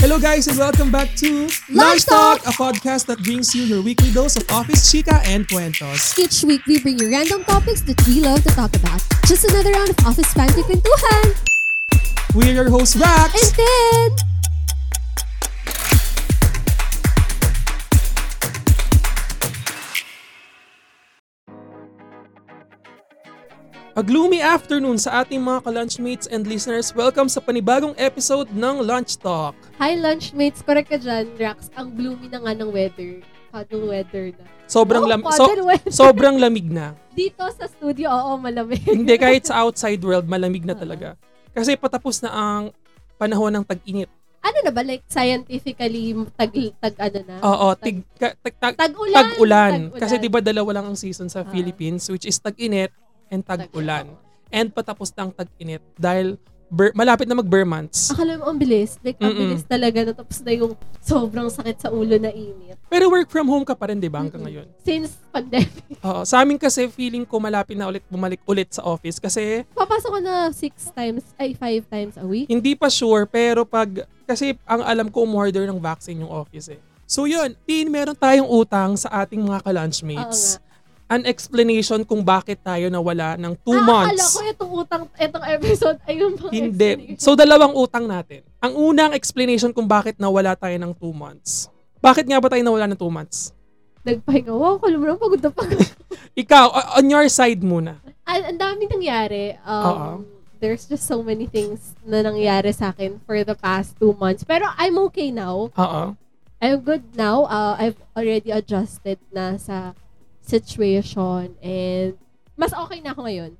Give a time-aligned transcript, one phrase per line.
[0.00, 2.38] Hello, guys, and welcome back to Lunch Talk!
[2.46, 6.16] a podcast that brings you your weekly dose of office chica and cuentos.
[6.16, 9.02] Each week, we bring you random topics that we love to talk about.
[9.26, 11.34] Just another round of Office Panty Kwentuhan!
[12.32, 13.34] We're your hosts, Rax.
[13.34, 14.37] And then,
[23.98, 26.94] A gloomy afternoon sa ating mga ka-lunchmates and listeners.
[26.94, 29.58] Welcome sa panibagong episode ng Lunch Talk.
[29.74, 31.66] hi lunchmates, correct ka dyan, Rax.
[31.74, 33.18] Ang gloomy na nga ng weather.
[33.50, 34.44] Kadong weather na.
[34.70, 35.90] Sobrang, Oh, lam- so- weather.
[35.90, 36.94] sobrang lamig na.
[37.18, 38.86] Dito sa studio, oo, malamig.
[38.86, 41.18] Hindi, kahit sa outside world, malamig na talaga.
[41.50, 42.62] Kasi patapos na ang
[43.18, 44.06] panahon ng tag-init.
[44.38, 47.34] ano na ba, like scientifically, tag, tag ano na?
[47.42, 49.16] Oo, tig, ka- tag, tag, Tag-ulan.
[49.26, 49.72] tag-ulan.
[49.90, 49.98] Tag-ulan.
[49.98, 51.50] Kasi di ba dalawa lang ang season sa Ah.
[51.50, 52.94] Philippines, which is tag-init
[53.30, 54.06] and tag-ulan.
[54.06, 58.08] Tag- And patapos na ang tag-init dahil ber- malapit na mag-bare months.
[58.08, 58.96] Akala mo ang bilis.
[58.98, 60.00] Like, ang bilis talaga.
[60.02, 62.80] Natapos na yung sobrang sakit sa ulo na init.
[62.86, 64.64] Pero work from home ka pa rin, di ba, hanggang ngayon?
[64.80, 65.84] Since pandemic.
[66.02, 66.24] Oo.
[66.24, 70.18] Sa amin kasi, feeling ko malapit na ulit bumalik ulit sa office kasi Papasok ko
[70.18, 72.48] na six times, ay five times a week.
[72.48, 73.88] hindi pa sure, pero pag,
[74.24, 76.80] kasi ang alam ko, umorder ng vaccine yung office eh.
[77.04, 80.56] So yun, tin, meron tayong utang sa ating mga ka-lunchmates.
[81.08, 84.12] An explanation kung bakit tayo nawala ng two ah, months.
[84.12, 86.90] Akala ko itong utang, itong episode ay yung mga Hindi.
[87.16, 88.44] So, dalawang utang natin.
[88.60, 91.72] Ang unang explanation kung bakit nawala tayo ng two months.
[92.04, 93.56] Bakit nga ba tayo nawala ng two months?
[94.04, 94.52] Nagpahinga.
[94.52, 95.80] Wow, kala mo naman pagod na pagod.
[96.44, 96.64] Ikaw,
[97.00, 97.98] on your side muna.
[98.28, 99.56] Ang ang daming nangyari.
[99.64, 100.28] Um,
[100.60, 104.44] there's just so many things na nangyari sa akin for the past two months.
[104.44, 105.72] Pero I'm okay now.
[105.72, 106.02] Oo.
[106.58, 107.46] I'm good now.
[107.46, 109.94] Uh, I've already adjusted na sa
[110.48, 112.16] situation and
[112.56, 113.52] mas okay na ako ngayon.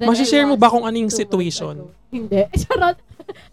[0.00, 1.92] Masishare mo ba kung ano months situation?
[2.08, 2.48] Hindi.
[2.64, 2.96] Charot.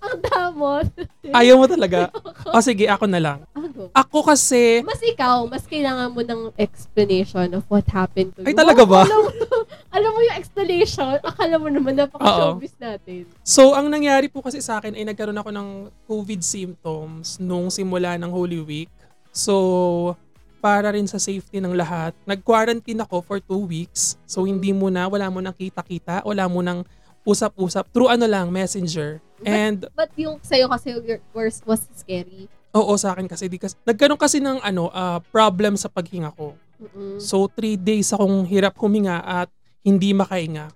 [0.01, 0.87] Ang damot.
[1.29, 2.09] Ayaw mo talaga?
[2.55, 3.39] O sige, ako na lang.
[3.51, 3.91] Ako.
[3.91, 8.47] Ako kasi, Mas ikaw, mas kailangan mo ng explanation of what happened to you.
[8.47, 9.03] Ay, talaga ba?
[9.03, 9.29] Alam mo,
[9.99, 13.27] alam mo yung explanation, akala mo naman napaka-showbiz natin.
[13.43, 15.67] so ang nangyari po kasi sa akin ay nagkaroon ako ng
[16.07, 18.91] COVID symptoms nung simula ng Holy Week.
[19.35, 20.15] So,
[20.67, 24.19] para rin sa safety ng lahat, nag-quarantine ako for two weeks.
[24.27, 26.83] So, hindi mo na, wala mo nang kita-kita, wala mo nang
[27.23, 27.87] usap-usap.
[27.95, 29.23] Through ano lang, messenger.
[29.47, 32.51] And But yung sa'yo kasi your worst was scary.
[32.75, 33.47] Oo, sa akin kasi.
[33.47, 36.59] Di kasi nagkaroon kasi ng ano, ah, problem sa paghinga ko.
[36.83, 37.15] Mm-mm.
[37.23, 39.47] So, three days akong hirap huminga at
[39.87, 40.67] hindi makahinga.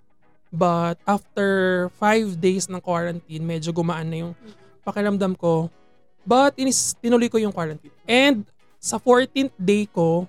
[0.55, 4.33] But after five days ng quarantine, medyo gumaan na yung
[4.87, 5.67] pakiramdam ko.
[6.23, 7.91] But inis, tinuloy ko yung quarantine.
[8.07, 8.47] And
[8.81, 10.25] sa 14th day ko,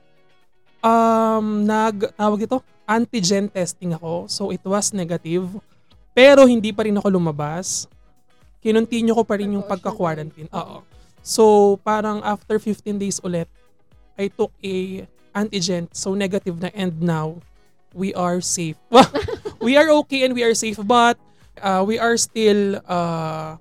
[0.85, 4.29] um, nag, tawag ito, antigen testing ako.
[4.29, 5.49] So, it was negative.
[6.13, 7.89] Pero hindi pa rin ako lumabas.
[8.61, 10.53] Kinontinue ko pa rin yung pagka-quarantine.
[10.53, 10.85] Oo.
[11.25, 13.49] So, parang after 15 days ulit,
[14.21, 15.89] I took a antigen.
[15.97, 16.69] So, negative na.
[16.77, 17.41] And now,
[17.97, 18.77] we are safe.
[19.65, 20.77] we are okay and we are safe.
[20.77, 21.17] But,
[21.57, 23.57] uh, we are still uh,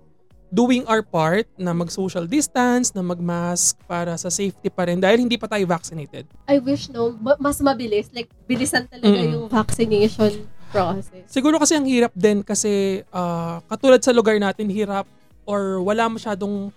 [0.52, 5.40] doing our part na mag-social distance, na mag-mask para sa safety pa rin dahil hindi
[5.40, 6.28] pa tayo vaccinated.
[6.46, 8.12] I wish no, ma- mas mabilis.
[8.12, 9.32] Like, bilisan talaga Mm-mm.
[9.32, 11.24] yung vaccination process.
[11.26, 15.08] Siguro kasi ang hirap din kasi uh, katulad sa lugar natin, hirap
[15.48, 16.68] or wala masyadong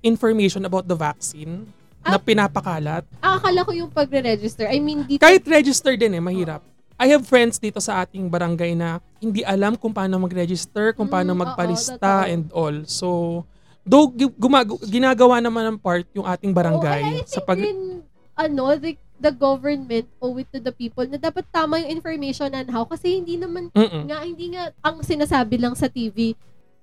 [0.00, 1.68] information about the vaccine
[2.02, 2.18] na Ah.
[2.18, 3.04] pinapakalat.
[3.20, 4.66] Ah, akala ko yung pagre-register.
[4.66, 6.64] I mean, dito, Kahit register din eh, mahirap.
[7.02, 11.34] I have friends dito sa ating barangay na hindi alam kung paano mag-register, kung paano
[11.34, 12.30] Mm, oo, magpalista totoo.
[12.30, 12.76] and all.
[12.86, 13.08] So,
[13.82, 18.06] though gumag- ginagawa naman ng part yung ating Oo, barangay and I sa pag din,
[18.38, 22.66] ano, the, the government owe it to the people na dapat tama yung information on
[22.70, 24.06] how kasi hindi naman Mm-mm.
[24.06, 26.34] nga hindi nga ang sinasabi lang sa TV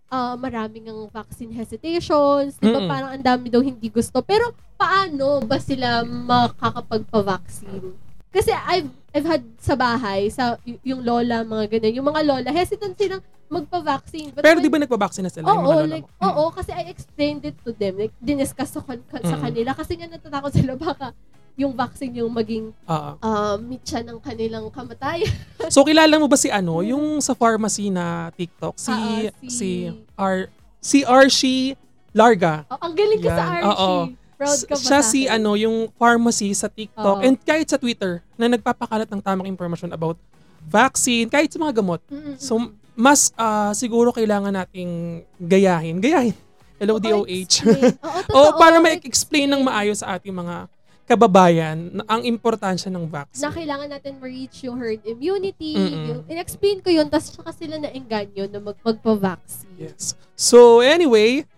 [0.10, 2.82] ah maraming ang vaccine hesitations, 'di ba?
[2.84, 4.20] Parang ang dami daw hindi gusto.
[4.20, 8.09] Pero paano ba sila makakapagpa-vaccine?
[8.30, 12.50] Kasi I've I've had sa bahay sa y- yung lola mga ganyan, yung mga lola
[12.50, 13.20] hesitant silang
[13.50, 14.30] magpa-vaccine.
[14.30, 15.44] But Pero when- di ba nagbabaksin na sila?
[15.44, 16.22] yung Oo, mga lola like, mo?
[16.22, 16.30] Mm.
[16.32, 17.98] oo, kasi I explained it to them.
[17.98, 19.44] Like, diniscuss ko kan- kan- sa Mm.
[19.44, 21.18] kanila kasi nga natatakot sila baka
[21.56, 23.12] yung vaccine yung maging Oo.
[23.20, 25.34] uh, mitya ng kanilang kamatayan.
[25.74, 29.90] So kilala mo ba si ano, yung sa pharmacy na TikTok, si Ah, si, si-
[30.16, 30.48] R
[30.80, 31.74] si Archie
[32.12, 32.64] Larga.
[32.68, 33.70] Oh, ang galing ka sa Yan, Archie.
[33.76, 33.98] oo.
[34.40, 37.26] Proud ka ba Siya si ano, yung pharmacy sa TikTok Oo.
[37.28, 40.16] and kahit sa Twitter na nagpapakalat ng tamang information about
[40.64, 42.00] vaccine, kahit sa mga gamot.
[42.08, 42.40] Mm-mm.
[42.40, 46.00] So mas ah, siguro kailangan nating gayahin.
[46.00, 46.36] Gayahin.
[46.80, 47.28] Hello DOH.
[47.28, 48.00] explain.
[48.36, 50.72] Oo, o para ma-explain ng maayos sa ating mga
[51.10, 53.42] kababayan na ang importansya ng vaccine.
[53.42, 55.74] na kailangan natin ma-reach yung herd immunity.
[55.74, 56.06] Mm-mm.
[56.06, 59.76] Yung, in-explain ko yun, tapos saka sila na-enganyo na mag magpa-vaccine.
[59.76, 60.14] Yes.
[60.38, 61.50] So anyway,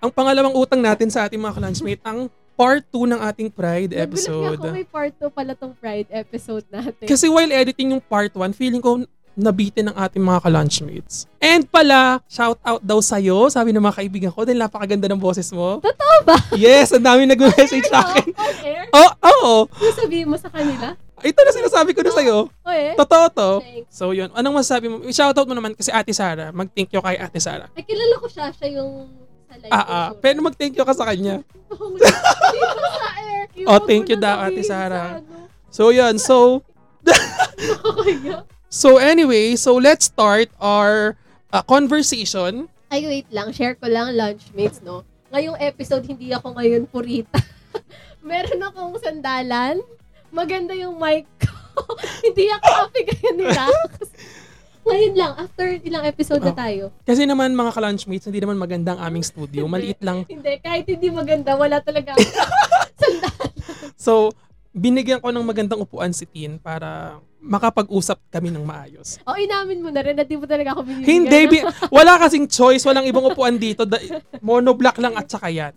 [0.00, 4.04] ang pangalawang utang natin sa ating mga lunchmate, ang part 2 ng ating Pride Nagulat
[4.08, 4.56] episode.
[4.60, 7.04] nga ako may part 2 pala tong Pride episode natin.
[7.04, 9.04] Kasi while editing yung part 1, feeling ko
[9.36, 11.24] nabitin ng ating mga ka-lunchmates.
[11.40, 15.48] And pala, shout out daw sa'yo, sabi ng mga kaibigan ko, dahil napakaganda ng boses
[15.52, 15.80] mo.
[15.80, 16.36] Totoo ba?
[16.56, 18.28] Yes, ang dami nag-message sa akin.
[18.36, 18.84] On air?
[18.92, 19.54] Oh, oo.
[19.80, 20.96] Yung sabihin mo sa kanila?
[21.20, 22.48] Ito na sinasabi ko na sa'yo.
[22.48, 22.96] O eh?
[22.96, 23.50] Totoo to.
[23.60, 23.92] Thanks.
[23.92, 25.04] So yun, anong masasabi mo?
[25.08, 26.48] Shoutout mo naman kasi Ate Sara.
[26.52, 27.68] Mag-thank you kay Ate Sara.
[27.76, 28.48] Ay, kilala ko siya.
[28.52, 29.08] Siya yung
[29.50, 29.82] sa live Ah, ah.
[29.82, 30.20] insurance.
[30.22, 31.36] Pero mag-thank you ka sa kanya.
[31.42, 33.42] Dito sa air.
[33.58, 35.02] Yung Oh, thank you daw, Ate Sara.
[35.02, 35.36] sa ano.
[35.68, 36.62] So yun, so
[38.68, 41.16] so anyway, so let's start our
[41.50, 42.70] uh, conversation.
[42.88, 43.50] Ay, wait lang.
[43.50, 45.02] Share ko lang, lunchmates, no?
[45.30, 47.38] Ngayong episode, hindi ako ngayon purita.
[48.26, 49.78] Meron akong sandalan.
[50.30, 51.50] Maganda yung mic ko.
[52.26, 53.64] hindi ako happy ngayon nila.
[54.90, 56.58] Ngayon lang, after ilang episode na Oh.
[56.58, 56.84] tayo.
[57.02, 59.64] Kasi naman mga ka-lunchmates, hindi naman maganda ang aming studio.
[59.64, 60.26] Maliit lang.
[60.26, 62.26] Hindi, kahit hindi maganda, wala talaga ako.
[63.96, 64.32] So,
[64.72, 69.20] binigyan ko ng magandang upuan si Tin para makapag-usap kami ng maayos.
[69.22, 71.08] O, inamin mo na rin na di mo talaga ako binibigyan.
[71.24, 73.84] Hindi, bi- wala kasing choice, walang ibang upuan dito.
[73.84, 74.00] Da-
[74.38, 75.72] monoblock lang at saka yan.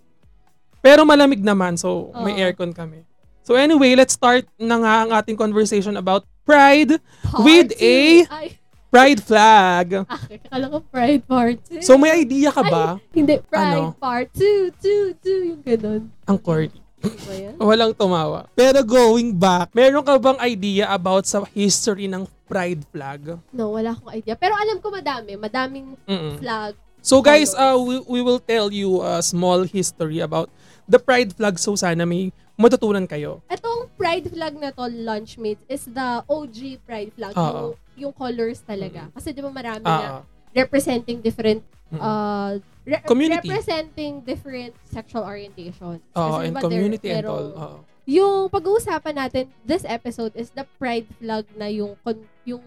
[0.80, 2.44] Pero malamig naman, so may Oo.
[2.44, 3.04] aircon kami.
[3.44, 7.00] So anyway, let's start na nga ang ating conversation about pride,
[7.40, 8.56] with a- Ay,
[8.94, 10.06] pride flag.
[10.06, 10.38] okay.
[10.38, 11.82] Akala ko pride part 2.
[11.82, 13.02] So may idea ka ba?
[13.10, 13.98] Hindi, pride Ano?
[13.98, 16.02] part 2, 2, 2, yung ganun.
[16.30, 16.78] Ang corny.
[17.02, 17.66] Ano?
[17.74, 18.46] Walang tumawa.
[18.54, 23.42] Pero going back, meron ka bang idea about sa history ng pride flag?
[23.50, 24.38] No, wala akong idea.
[24.38, 25.34] Pero alam ko madami.
[25.36, 26.38] Madaming Mm-mm.
[26.38, 26.78] flag.
[27.04, 28.06] So guys, uh, Colors.
[28.08, 30.48] we, we will tell you a small history about
[30.88, 31.60] the pride flag.
[31.60, 33.42] So sana may matutunan kayo.
[33.48, 37.34] Itong pride flag na to, Lunchmates, is the OG pride flag.
[37.34, 37.74] Oo.
[37.96, 39.10] Yung, yung colors talaga.
[39.12, 40.22] Kasi di ba marami na Ah,
[40.52, 41.62] representing different
[41.92, 43.50] uh, re- Community.
[43.50, 45.98] representing different sexual orientation.
[46.12, 47.48] Oo, Kasi and diba there- community and all.
[47.52, 47.78] Oo.
[48.04, 51.96] Yung pag-uusapan natin this episode is the pride flag na yung
[52.44, 52.62] yung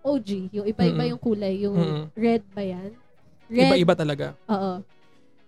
[0.00, 1.10] OG, yung iba-iba Mm-mm.
[1.10, 2.04] yung kulay, yung Mm-mm.
[2.14, 2.94] red ba yan?
[3.48, 3.66] Red.
[3.68, 4.26] Iba-iba talaga.
[4.46, 4.78] Oo.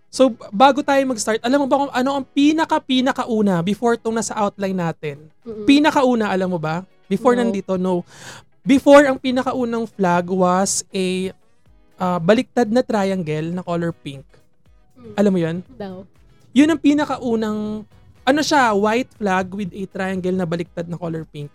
[0.08, 4.76] So, bago tayo mag-start, alam mo ba kung ano ang pinaka-pinakauna before tong nasa outline
[4.76, 5.28] natin?
[5.44, 5.68] Mm-mm.
[5.68, 6.80] Pinakauna, alam mo ba?
[7.12, 7.44] Before No.
[7.44, 8.08] nandito, no.
[8.64, 11.32] Before, ang pinakaunang flag was a
[12.00, 14.24] ah, baliktad na triangle na color pink.
[14.96, 15.14] Mm.
[15.18, 15.56] Alam mo yan?
[15.76, 15.96] Daw.
[16.56, 17.84] Yun ang pinakaunang,
[18.24, 21.52] ano siya, white flag with a triangle na baliktad na color pink.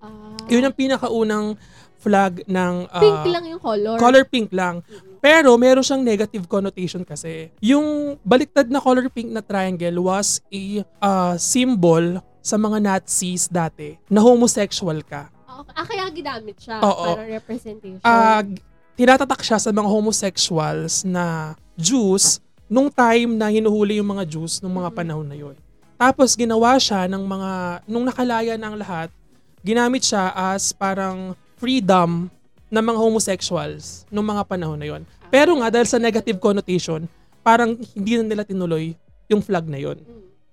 [0.00, 0.40] Ah.
[0.48, 1.60] Yun ang pinakaunang
[2.00, 3.96] flag ng ah, pink lang yung color.
[4.00, 4.80] color pink lang.
[4.88, 5.09] Mm-mm.
[5.20, 7.52] Pero meron siyang negative connotation kasi.
[7.60, 14.00] Yung baliktad na color pink na triangle was a ah, symbol sa mga Nazis dati
[14.08, 15.28] na homosexual ka.
[15.44, 17.04] Ah, ah, kaya ginamit siya Oo.
[17.04, 18.00] para representation.
[18.00, 18.64] Ah, g-
[18.96, 24.72] tinatatak siya sa mga homosexuals na Jews nung time na hinuhuli yung mga Jews nung
[24.72, 24.96] mga Mhm.
[24.96, 25.56] panahon na yon.
[26.00, 27.50] Tapos ginawa siya ng mga,
[27.84, 29.12] nung nakalaya ng lahat,
[29.60, 32.32] ginamit siya as parang freedom
[32.70, 35.02] ng mga homosexuals nung mga panahon na yon.
[35.28, 37.04] Pero nga dahil sa negative connotation,
[37.42, 38.94] parang hindi na nila tinuloy
[39.26, 39.98] yung flag na yon.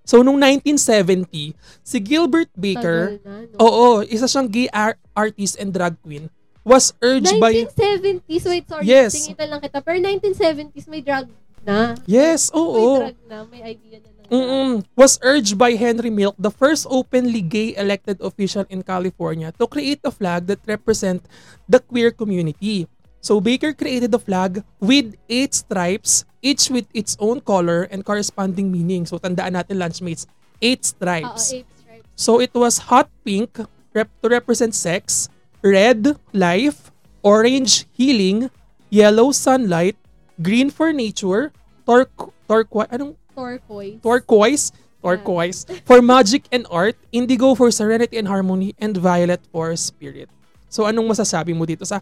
[0.01, 1.51] So nung 1970,
[1.83, 3.57] si Gilbert Baker, na, no?
[3.59, 6.31] oo, isa siyang gay ar- artist and drag queen,
[6.63, 9.11] was urged by 1970s, wait, sorry, Yes.
[9.15, 9.79] tingitan lang kita.
[9.79, 11.27] Pero 1970s, may drug
[11.63, 11.95] na.
[12.07, 13.03] Yes, May oo.
[13.03, 14.06] drug na, may idea na.
[14.27, 14.83] Mm-mm.
[14.95, 20.04] Was urged by Henry Milk, the first openly gay elected official in California, to create
[20.04, 21.23] a flag that represent
[21.68, 22.87] the queer community.
[23.23, 28.71] So Baker created the flag with eight stripes, each with its own color and corresponding
[28.71, 29.06] meaning.
[29.07, 30.28] So tandaan natin, lunchmates,
[30.61, 31.44] eight Oo, stripes.
[31.56, 32.07] eight stripes.
[32.16, 33.59] So it was hot pink
[33.95, 35.28] rep- to represent sex,
[35.63, 36.92] red life,
[37.23, 38.51] orange healing,
[38.92, 39.95] yellow sunlight,
[40.40, 41.51] green for nature,
[41.87, 42.11] turq
[42.47, 44.01] turquoise anong Turquoise.
[44.01, 44.65] turquoise
[44.97, 50.27] turquoise for magic and art, indigo for serenity and harmony, and violet for spirit.
[50.67, 52.01] So anong masasabi mo dito sa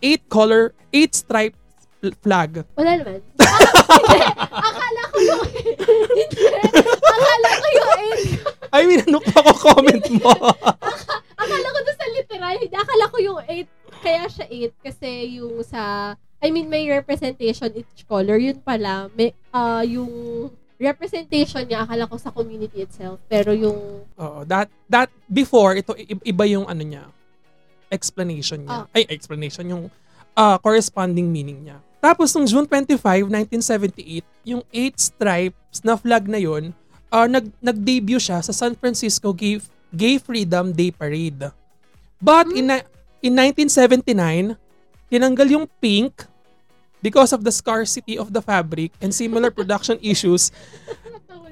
[0.00, 1.58] eight color, eight stripe
[2.22, 2.62] flag?
[2.78, 3.20] Wala naman.
[4.68, 5.42] Akala ko yung...
[7.02, 8.22] Akala ko yung eight.
[8.70, 10.32] I mean, ano pa ko comment mo?
[11.34, 12.56] Akala ko doon sa literal.
[12.60, 12.76] Hindi.
[12.76, 13.68] Akala ko yung eight.
[14.04, 14.74] Kaya siya eight.
[14.84, 16.14] Kasi yung sa...
[16.38, 18.36] I mean, may representation each color.
[18.36, 19.08] Yun pala.
[19.16, 23.20] May, ah yung representation niya, akala ko sa community itself.
[23.28, 24.04] Pero yung...
[24.16, 27.04] Oo, that that before ito iba yung ano niya
[27.90, 28.86] explanation niya.
[28.86, 28.94] Ah.
[28.94, 29.84] Ay, explanation yung
[30.34, 31.78] ah, corresponding meaning niya.
[32.02, 36.70] Tapos nung June 25, 1978, yung eight stripes na flag na yon,
[37.10, 39.58] ah, nag nag-debut siya sa San Francisco Gay,
[39.94, 41.50] Gay Freedom Day Parade.
[42.18, 42.86] But in na-
[43.22, 44.54] in 1979,
[45.10, 46.26] tinanggal yung pink
[47.06, 50.50] because of the scarcity of the fabric and similar production issues.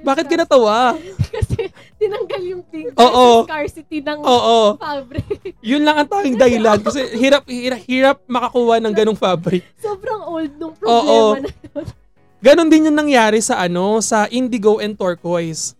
[0.02, 0.99] Bakit ka natawa?
[1.34, 3.46] Kasi tinanggal yung thing Oo.
[3.46, 4.75] scarcity ng Oo.
[4.76, 5.54] fabric.
[5.62, 9.64] Yun lang ang tanging dahilan kasi hirap hirap, hirap makakuha ng ganong fabric.
[9.80, 11.38] Sobrang old nung Oo.
[11.38, 11.84] problema na yun.
[12.44, 15.73] Ganon din yung nangyari sa ano, sa indigo and turquoise.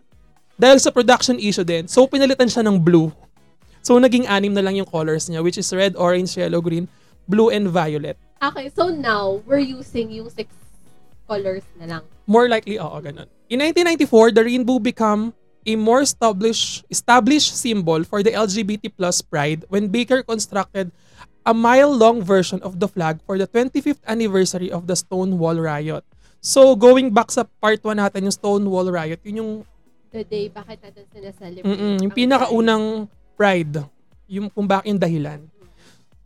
[0.57, 3.13] Dahil sa production issue din, so pinalitan siya ng blue.
[3.85, 6.89] So naging anim na lang yung colors niya which is red, orange, yellow, green,
[7.29, 8.17] blue, and violet.
[8.45, 10.53] Okay, so now, we're using yung six
[11.25, 12.03] colors na lang.
[12.29, 13.25] More likely, oo, ganun.
[13.49, 15.33] In 1994, the rainbow become
[15.65, 20.93] a more established, established symbol for the LGBT plus pride when Baker constructed
[21.49, 26.05] a mile-long version of the flag for the 25th anniversary of the Stonewall Riot.
[26.45, 29.53] So, going back sa part 1 natin, yung Stonewall Riot, yun yung,
[30.13, 31.65] The day, bakit natin sinaselebrate?
[31.65, 32.85] mm yung ang pinakaunang
[33.35, 33.89] pride.
[34.29, 35.41] Yung kung bakit yung dahilan.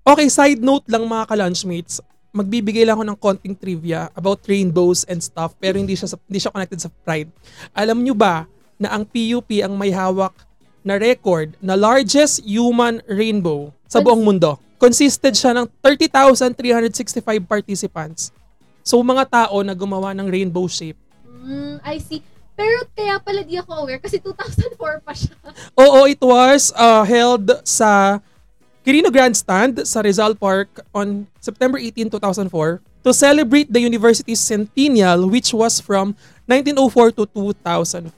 [0.08, 2.00] Okay, side note lang mga ka-lunchmates,
[2.32, 6.48] magbibigay lang ako ng konting trivia about rainbows and stuff pero hindi siya hindi siya
[6.48, 7.28] connected sa pride.
[7.76, 8.48] Alam nyo ba
[8.80, 10.32] na ang PUP ang may hawak
[10.80, 14.56] na record na largest human rainbow sa buong mundo?
[14.80, 18.32] Consisted siya ng 30,365 participants.
[18.80, 20.96] So mga tao na gumawa ng rainbow shape.
[21.28, 22.24] Mm, I see.
[22.56, 25.36] Pero kaya pala di ako aware kasi 2004 pa siya.
[25.76, 28.24] Oo, it was uh, held sa
[28.88, 35.52] Quirino Grandstand sa Rizal Park on September 18, 2004 to celebrate the university's centennial which
[35.52, 36.16] was from
[36.48, 38.08] 1904 to 2004.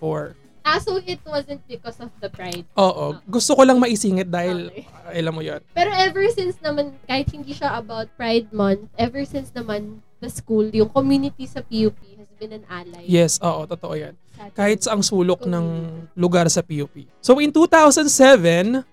[0.62, 2.62] Ah, so it wasn't because of the pride.
[2.78, 4.86] Oo, gusto ko lang maisingit dahil Okay.
[4.86, 5.58] uh, alam mo 'yon.
[5.74, 10.70] Pero ever since naman, kahit hindi siya about Pride Month, ever since naman the school,
[10.70, 13.02] yung community sa PUP has been an ally.
[13.10, 14.14] Yes, oo, totoo 'yan.
[14.54, 15.66] Kahit sa ang sulok ng
[16.14, 17.10] lugar sa PUP.
[17.18, 18.86] So in 2007,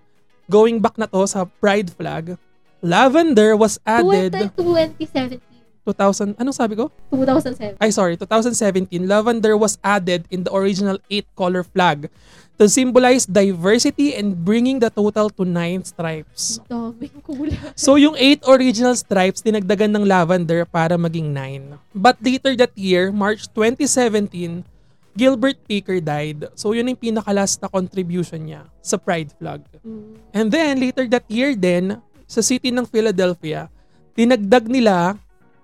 [0.47, 2.39] going back na to sa pride flag,
[2.81, 5.43] lavender was added 2017.
[5.87, 6.91] 2000 anong sabi ko?
[7.15, 7.79] 2007.
[7.79, 12.11] ay sorry, 2017, lavender was added in the original 8-color flag
[12.59, 16.59] to symbolize diversity and bringing the total to 9 stripes.
[16.67, 17.55] Daming kulay.
[17.77, 21.79] So yung 8 original stripes dinagdagan ng lavender para maging 9.
[21.95, 24.67] But later that year, March 2017,
[25.17, 26.45] Gilbert Baker died.
[26.53, 29.65] So yun yung pinakalas na contribution niya sa pride flag.
[29.81, 30.13] Mm.
[30.29, 31.97] And then later that year din,
[32.29, 33.65] sa city ng Philadelphia,
[34.13, 35.17] dinagdag nila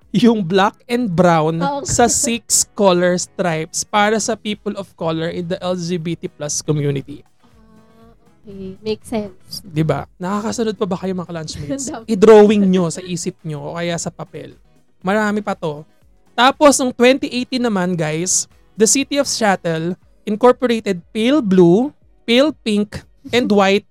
[0.10, 1.86] yung black and brown Oo.
[1.98, 7.22] sa six color stripes para sa people of color in the LGBT plus community.
[7.22, 8.10] Ah,
[8.41, 8.74] okay.
[8.81, 9.62] Makes sense.
[9.62, 10.10] 'Di ba?
[10.17, 11.93] Nakakasunod pa ba kayo mga lunchmates?
[12.13, 14.57] I-drawing nyo sa isip nyo o kaya sa papel.
[15.05, 15.86] Marami pa to.
[16.33, 21.94] Tapos, noong 2018 naman, guys, the city of Seattle incorporated pale blue,
[22.25, 23.86] pale pink, and white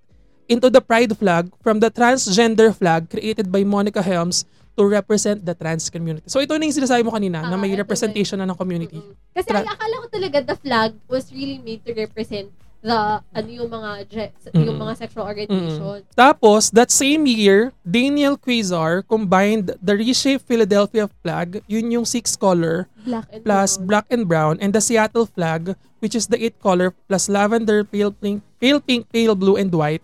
[0.49, 4.45] into the pride flag from the transgender flag created by Monica Helms
[4.77, 6.25] to represent the trans community.
[6.29, 8.97] So ito na yung sinasabi mo kanina na Ah, may na representation na ng community.
[8.97, 9.15] Mm-mm.
[9.37, 12.49] Kasi Tra- akala ko talaga the flag was really made to represent
[12.83, 16.03] the ano yung mga je- yung mga sexual orientation.
[16.19, 22.91] Tapos, that same year, Daniel Quasar combined the reshaped Philadelphia flag, yun yung six color,
[23.07, 23.87] Black and plus brown.
[23.87, 28.11] black and brown, and the Seattle flag, which is the eight color, plus lavender, pale
[28.11, 30.03] pink, pale pink, pale blue, and white,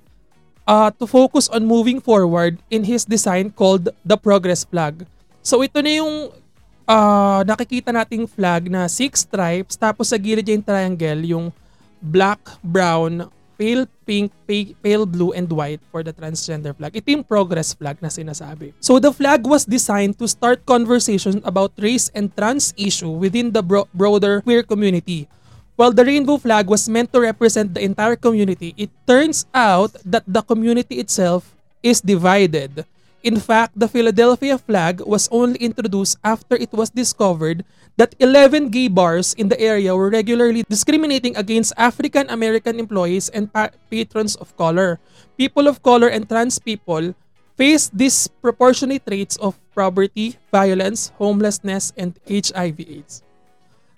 [0.64, 5.02] uh, to focus on moving forward in his design called the Progress flag.
[5.42, 6.30] So ito na yung
[6.86, 11.46] uh, nakikita nating flag na six stripes, tapos sa gilid niya yung triangle, yung
[12.02, 16.94] black, brown, pale pink, pa- pale blue, and white for the transgender flag.
[16.94, 18.72] Ito yung progress flag na sinasabi.
[18.78, 23.60] So the flag was designed to start conversation about race and trans issue within the
[23.60, 25.26] bro- broader queer community.
[25.78, 30.26] While the rainbow flag was meant to represent the entire community, it turns out that
[30.26, 32.82] the community itself is divided.
[33.22, 37.64] In fact, the Philadelphia flag was only introduced after it was discovered
[37.98, 43.50] that 11 gay bars in the area were regularly discriminating against African American employees and
[43.52, 45.02] pa- patrons of color.
[45.36, 47.14] People of color and trans people
[47.58, 53.27] face disproportionate rates of poverty, violence, homelessness, and HIV/AIDS.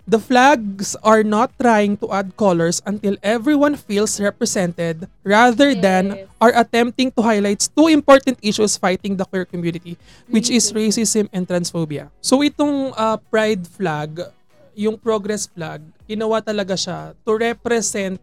[0.09, 6.27] The flags are not trying to add colors until everyone feels represented rather than Yes.
[6.41, 9.95] are attempting to highlight two important issues fighting the queer community,
[10.27, 12.09] which is racism and transphobia.
[12.19, 14.25] So itong uh, pride flag,
[14.73, 18.17] yung progress flag, ginawa talaga siya to represent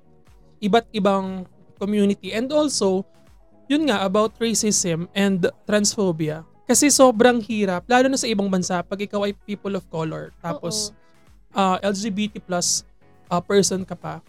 [0.58, 1.46] iba't ibang
[1.78, 3.06] community and also
[3.70, 6.42] yun nga about racism and transphobia.
[6.68, 10.92] Kasi sobrang hirap, lalo na sa ibang bansa, pag ikaw ay people of color, tapos
[11.52, 12.84] uh, LGBT plus
[13.28, 14.20] uh, person ka pa,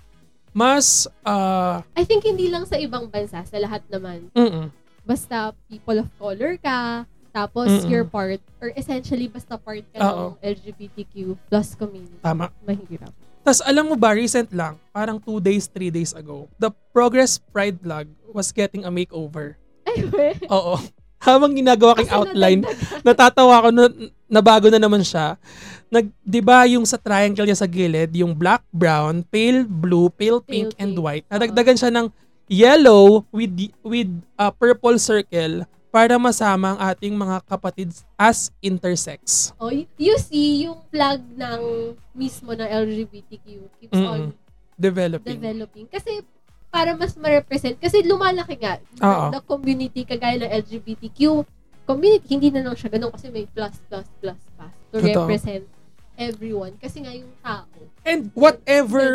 [0.49, 4.29] mas, uh, I think hindi lang sa ibang bansa, sa lahat naman.
[4.33, 4.73] mm
[5.07, 7.89] Basta people of color ka, tapos Mm-mm.
[7.89, 10.37] you're part, or essentially basta part ka Oo.
[10.37, 12.19] ng LGBTQ plus community.
[12.21, 12.53] Tama.
[12.61, 13.09] Mahirap.
[13.41, 17.81] Tapos alam mo ba, recent lang, parang 2 days, 3 days ago, the Progress Pride
[17.81, 19.57] vlog was getting a makeover.
[19.87, 20.29] Ay, we.
[20.53, 20.77] Oo.
[21.19, 22.63] Habang ginagawa Kasi outline,
[23.03, 23.83] natatawa ako na
[24.25, 25.35] nabago na naman siya.
[25.89, 30.39] Nag, 'di ba yung sa triangle niya sa gilid, yung black, brown, pale blue, pale
[30.39, 31.25] pink, Pale and white.
[31.27, 32.07] Nadagdagan siya ng
[32.47, 33.51] yellow with
[33.83, 39.49] with a purple circle para masama ang ating mga kapatid as intersex.
[39.57, 41.61] Oh, you see, yung flag ng
[42.13, 43.45] mismo ng LGBTQ
[43.81, 44.47] keeps on Mm-mm.
[44.79, 45.35] Developing.
[45.35, 45.85] developing.
[45.91, 46.23] Kasi
[46.69, 47.75] para mas ma-represent.
[47.77, 48.77] Kasi lumalaki nga.
[49.01, 49.25] Oo.
[49.33, 51.19] The community, kagaya ng LGBTQ
[51.89, 55.25] community, hindi na lang siya ganun kasi may plus, plus, plus, plus to Totoo.
[55.25, 55.65] represent
[56.13, 56.77] everyone.
[56.77, 57.65] Kasi nga yung tao,
[58.05, 59.05] And whatever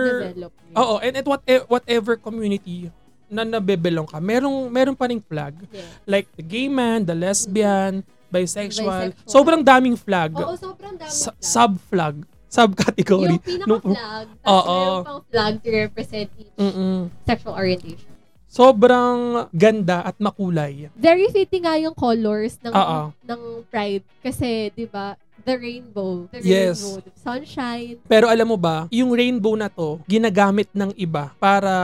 [0.75, 2.91] Oo, and at what, whatever community
[3.31, 5.55] na nabebelong ka, merong meron pa ring flag.
[5.71, 5.87] Yeah.
[6.07, 9.15] Like the gay man, the lesbian, bisexual.
[9.15, 9.31] Bisexual.
[9.31, 10.35] Sobrang daming flag.
[10.35, 11.43] Oo, sobrang dami Sa- flag.
[11.43, 12.17] sub-flag.
[12.55, 13.35] Subcategory.
[13.35, 14.77] yung pinaka-flag, tapos Oo.
[14.79, 17.11] meron pang flag to represent each Mm-mm.
[17.27, 18.11] sexual orientation.
[18.47, 20.87] Sobrang ganda at makulay.
[20.95, 23.11] Very fitting nga yung colors ng Oo.
[23.11, 26.79] ng Pride kasi 'di ba the rainbow the Yes.
[26.79, 31.75] rainbow the sunshine Pero alam mo ba, yung rainbow na to, ginagamit ng iba para,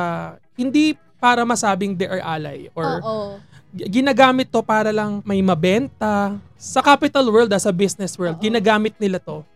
[0.54, 6.34] hindi para masabing they are ally or oo ginagamit to para lang may mabenta.
[6.58, 8.42] Sa capital world, ah, sa business world, Oo.
[8.42, 9.46] ginagamit nila to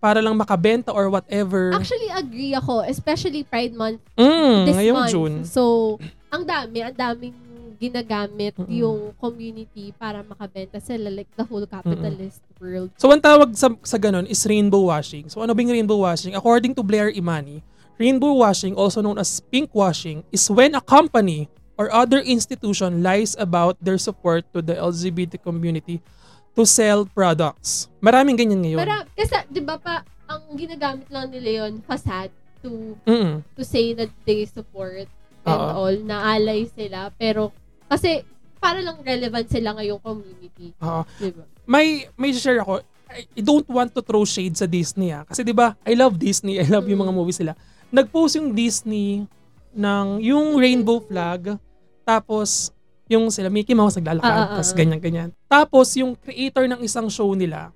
[0.00, 1.70] para lang makabenta or whatever.
[1.70, 5.34] actually agree ako especially Pride month Mm, this month June.
[5.44, 5.94] so
[6.28, 7.36] ang dami ang daming
[7.76, 8.68] ginagamit Mm-mm.
[8.68, 13.96] yung community para makabenta sila like the whole capitalist world So, ang tawag sa, sa
[13.96, 15.32] ganun is rainbow washing.
[15.32, 16.36] So, ano ba yung rainbow washing?
[16.36, 17.64] According to Blair Imani,
[17.96, 21.48] rainbow washing, also known as pink washing, is when a company
[21.80, 26.04] or other institution lies about their support to the LGBT community
[26.52, 27.86] to sell products.
[27.98, 28.78] Maraming ganyan ngayon.
[28.78, 32.30] para kasi 'di ba pa ang ginagamit lang nila yon facade
[32.60, 33.42] to Mm-mm.
[33.54, 35.08] to say that they support
[35.42, 35.72] and Oo.
[35.88, 37.08] all, na ally sila.
[37.16, 37.48] Pero,
[37.88, 38.20] kasi,
[38.60, 40.76] para lang relevant sila ngayong community.
[40.78, 41.02] Oo.
[41.16, 41.48] Diba?
[41.64, 42.84] may may share ako.
[43.10, 45.26] I don't want to throw shade sa Disney ah.
[45.26, 46.60] Kasi 'di ba, I love Disney.
[46.62, 47.18] I love yung mga Mm.
[47.18, 47.54] movies nila.
[47.90, 49.26] Nag-post yung Disney
[49.72, 51.58] ng yung rainbow flag
[52.04, 52.70] tapos
[53.10, 54.76] yung sila Mickey Mouse naglalakad Ah, ah, ah, tapos ah.
[54.78, 55.28] ganyan ganyan.
[55.44, 57.74] Tapos yung creator ng isang show nila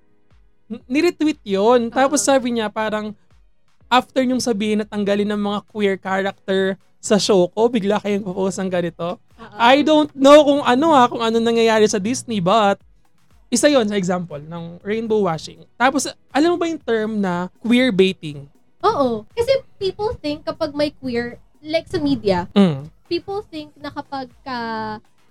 [0.87, 1.91] ni-retweet 'yon.
[1.91, 2.35] Tapos Ah.
[2.35, 3.13] sabi niya parang
[3.91, 8.57] after nyong sabihin na tanggalin ng mga queer character sa show ko, bigla kayong post
[8.57, 9.21] ng ganito.
[9.61, 12.81] I don't know kung ano ha, kung ano nangyayari sa Disney, but
[13.53, 15.63] isa yon sa example ng rainbow washing.
[15.77, 18.49] Tapos, alam mo ba yung term na queer baiting?
[18.81, 19.29] Oo.
[19.31, 22.89] Kasi people think kapag may queer, like sa media, Mm.
[23.07, 24.59] people think na kapag ka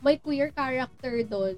[0.03, 1.55] may queer character doon,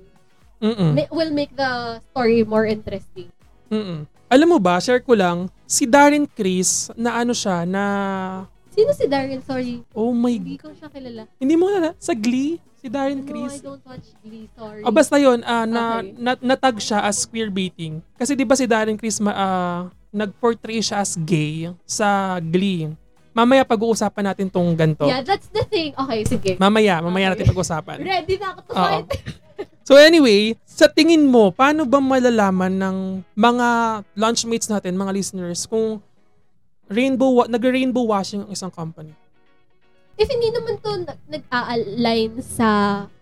[0.94, 1.72] may- will make the
[2.06, 3.30] story more interesting.
[3.68, 4.06] Mm-mm.
[4.26, 7.84] Alam mo ba, share ko lang, si Darren Criss, na ano siya, na,
[8.70, 9.40] Sino si Darren?
[9.42, 9.82] Sorry.
[9.92, 11.24] oh my, Hindi ko siya kilala.
[11.38, 13.54] hindi mo na, sa Glee, si Darren No, I Criss.
[13.60, 14.46] don't watch Glee.
[14.52, 14.82] Sorry.
[14.84, 16.12] Ah, basta yun, ah, na, Okay.
[16.18, 18.02] na, natag siya as queer baiting.
[18.14, 19.80] Kasi di ba si Darren Criss, ma, ah,
[20.12, 22.92] nag-portray siya as gay sa Glee.
[23.36, 25.04] Mamaya pag-uusapan natin tong ganto.
[25.04, 25.91] Yeah, that's the thing.
[25.93, 26.52] Okay, sige.
[26.56, 27.43] Mamaya, mamaya Okay.
[27.43, 28.00] natin pag-usapan.
[28.00, 29.10] Ready na ako to fight.
[29.84, 32.98] So anyway, sa tingin mo, paano ba malalaman ng
[33.36, 33.67] mga
[34.15, 36.00] lunchmates natin, mga listeners, kung
[36.88, 39.12] rainbow wa- nag-rainbow washing ang isang company?
[40.15, 42.69] If hindi naman to nag- nag-a-align sa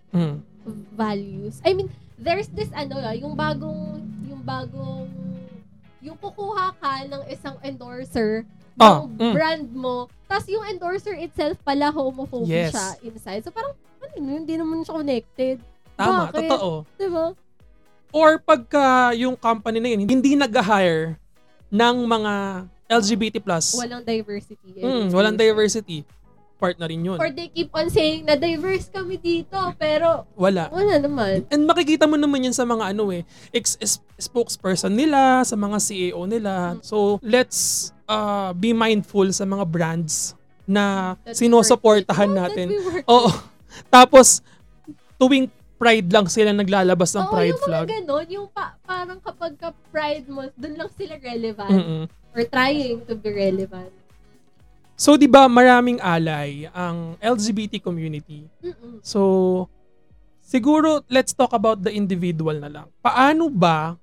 [0.10, 0.45] Mm.
[0.93, 1.58] values.
[1.60, 5.10] I mean, there's this ano, ah, yung bagong yung bagong
[5.99, 9.34] yung kukuha ka ng isang endorser Ng mm.
[9.34, 12.74] brand mo, tapos yung endorser itself pala homophobic Yes.
[12.74, 13.42] siya inside.
[13.46, 15.58] So parang ano yun, hindi naman siya connected.
[15.94, 16.50] Tama, Bakit?
[16.50, 16.72] totoo.
[16.98, 17.26] Di ba?
[18.14, 21.18] Or pagka yung company na yun, hindi nag-hire
[21.74, 22.34] ng mga
[22.90, 23.38] LGBT+.
[23.74, 24.70] Walang diversity.
[24.78, 26.06] Mm, walang diversity.
[26.63, 27.19] Part na rin yun.
[27.19, 30.71] Or they keep on saying na diverse kami dito, pero Wala.
[30.71, 31.43] wala naman.
[31.52, 35.76] And makikita mo naman yan sa mga ano eh, ex- es- spokesperson nila, sa mga
[35.78, 36.80] CEO nila.
[36.80, 42.39] So, let's uh, be mindful sa mga brands na That sinusuportahan with.
[42.39, 42.67] natin.
[43.12, 43.28] Oo.
[43.91, 44.39] Tapos,
[45.19, 47.86] tuwing Pride lang sila naglalabas ng Oo, Pride yung flag.
[47.86, 51.76] mga ganon, yung pa, parang kapag ka Pride month, dun lang sila relevant.
[51.76, 52.04] Mm-mm.
[52.32, 53.91] Or trying to be relevant.
[55.04, 58.48] So, di ba maraming alay ang LGBT community?
[58.63, 59.04] Mm-mm.
[59.04, 59.68] So,
[60.39, 62.88] siguro, let's talk about the individual na lang.
[63.04, 64.00] Paano ba,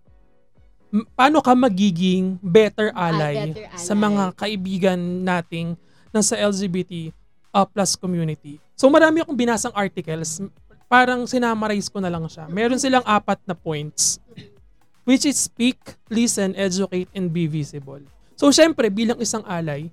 [0.93, 3.81] m- paano ka magiging better ally, better ally.
[3.81, 5.73] sa mga kaibigan nating
[6.13, 7.17] nasa LGBT
[7.57, 8.61] uh, plus community?
[8.77, 10.45] So, marami akong binasang articles.
[10.85, 12.45] parang sinamarize ko na lang siya.
[12.53, 14.21] Meron silang apat na points
[15.09, 15.81] which is speak,
[16.13, 18.05] listen, educate, and be visible.
[18.37, 19.89] So, syempre, bilang isang alay,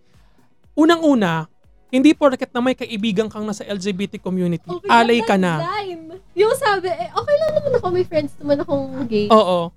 [0.78, 1.50] unang-una,
[1.90, 5.58] hindi porket na may kaibigan kang nasa LGBT community, Okay alay ka na.
[5.58, 6.22] Line.
[6.38, 9.26] Yung sabi, eh, okay lang naman ako, may friends naman akong gay.
[9.28, 9.74] Oo.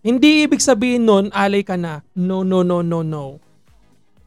[0.00, 2.06] Hindi ibig sabihin nun, alay ka na.
[2.14, 3.42] No, no, no, no, no.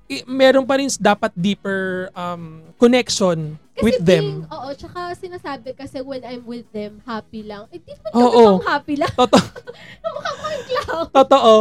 [0.06, 4.44] I- meron pa rin dapat deeper um, connection Kasi with them.
[4.44, 7.66] being, oo, tsaka sinasabi kasi when I'm with them, happy lang.
[7.72, 8.60] Eh, di ba Oo.
[8.60, 9.10] naman happy lang?
[9.16, 9.48] Totoo.
[10.04, 11.06] Mukha ko yung clown.
[11.10, 11.54] Totoo.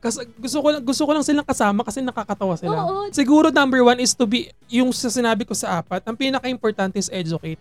[0.00, 2.76] Kasi gusto ko lang gusto ko lang silang kasama kasi nakakatawa sila.
[2.80, 3.12] Oo.
[3.12, 7.12] Siguro number one is to be yung sa sinabi ko sa apat, ang pinaka-importante is
[7.12, 7.60] educate.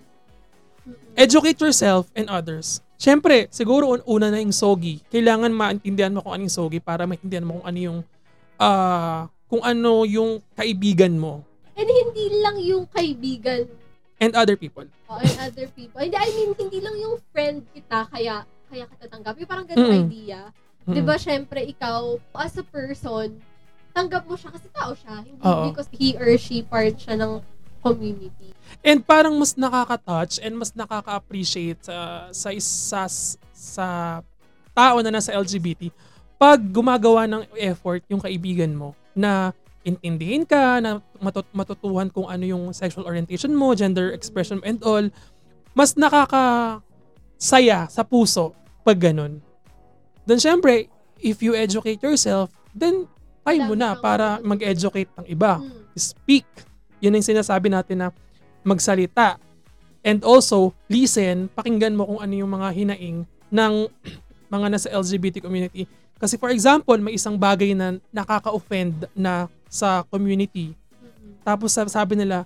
[1.13, 2.80] Educate yourself and others.
[2.95, 5.04] Siyempre, siguro un- una na yung sogi.
[5.08, 7.99] Kailangan maintindihan mo kung anong sogi para maintindihan mo kung ano yung
[8.56, 13.63] ah, kung ano yung kaibigan mo And hindi lang yung kaibigan
[14.19, 14.84] and other people.
[15.08, 15.95] o and other people.
[15.95, 19.39] Hindi, I mean, hindi lang yung friend kita, kaya kaya kita tanggap.
[19.39, 20.04] Yung parang ganun Mm-mm.
[20.12, 20.52] idea.
[20.87, 20.93] Mm.
[20.95, 23.35] Di ba, syempre, ikaw, as a person,
[23.91, 25.15] tanggap mo siya kasi tao siya.
[25.25, 25.63] Hindi Oo.
[25.71, 27.43] because he or she part siya ng
[27.83, 28.51] community.
[28.83, 33.03] And parang mas nakaka-touch and mas nakaka-appreciate sa sa isa
[33.51, 33.87] sa
[34.75, 35.91] tao na nasa LGBT
[36.39, 39.51] pag gumagawa ng effort yung kaibigan mo na
[39.83, 45.03] intindihin ka, na matut- matutuhan kung ano yung sexual orientation mo, gender expression and all,
[45.75, 46.79] mas nakaka-saya
[47.91, 48.55] sa puso
[48.87, 49.43] pag ganun.
[50.29, 50.85] Then syempre,
[51.17, 53.09] if you educate yourself, then
[53.41, 55.89] time mo na para mag-educate ng iba Mm.
[55.97, 56.45] speak.
[57.01, 58.07] Yun yung sinasabi natin na
[58.61, 59.41] magsalita.
[60.05, 63.73] And also, listen, pakinggan mo kung ano yung mga hinaing ng
[64.53, 65.89] mga nasa LGBT community.
[66.19, 70.77] Kasi for example, may isang bagay na nakaka-offend na sa community.
[70.93, 71.41] Mm-mm.
[71.41, 72.45] Tapos sab- sabi nila,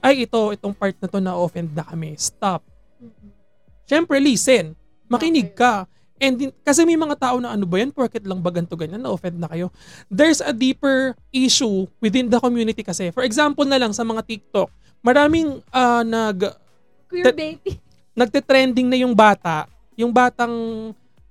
[0.00, 2.16] ay ito, itong part na to na-offend na kami.
[2.16, 2.64] Stop.
[2.98, 3.30] Mm-mm.
[3.84, 4.72] Siyempre, listen.
[5.06, 5.84] Makinig ka.
[6.20, 9.00] And din- kasi may mga tao na ano ba yan, porket lang ba ganito ganyan,
[9.00, 9.72] na-offend na kayo.
[10.12, 13.08] There's a deeper issue within the community kasi.
[13.10, 14.68] For example na lang sa mga TikTok,
[15.00, 16.52] maraming ah, nag,
[17.08, 17.80] Queer baby.
[18.20, 19.64] nagte-trending na yung bata,
[19.96, 20.52] yung batang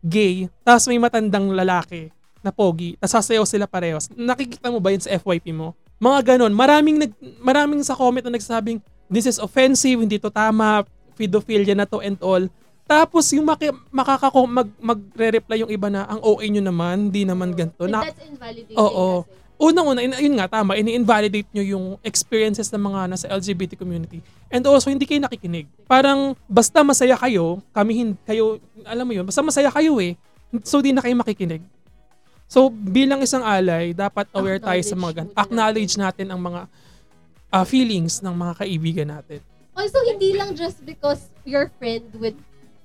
[0.02, 2.10] gay, tapos may matandang lalaki
[2.42, 4.10] na pogi, tapos sasayaw sila parehas.
[4.16, 5.78] Nakikita mo ba yun sa FYP mo?
[6.00, 6.56] Mga ganon.
[6.56, 7.12] Maraming, nag,
[7.44, 8.80] maraming sa comment na nagsasabing,
[9.12, 10.88] this is offensive, hindi to tama,
[11.20, 12.48] pedophilia na to and all.
[12.90, 17.54] Tapos yung maki, makakako, mag, magre-reply yung iba na, ang OA nyo naman, hindi naman
[17.54, 17.86] ganito.
[17.86, 19.30] And Na, that's invalidating Oo.
[19.30, 19.62] kasi.
[19.62, 24.26] unang-una, in- yun nga, tama, ini-invalidate nyo yung experiences ng mga nasa LGBT community.
[24.50, 25.70] And also, hindi kayo nakikinig.
[25.86, 30.18] Parang, basta masaya kayo, kami hin kayo, alam mo yun, basta masaya kayo eh.
[30.66, 31.62] So, di na kayo makikinig.
[32.50, 36.66] So, bilang isang alay, dapat aware tayo sa mga gan- Acknowledge natin ang mga
[37.54, 39.46] ah, feelings ng mga kaibigan natin.
[39.78, 42.34] Also, hindi lang just because you're friend with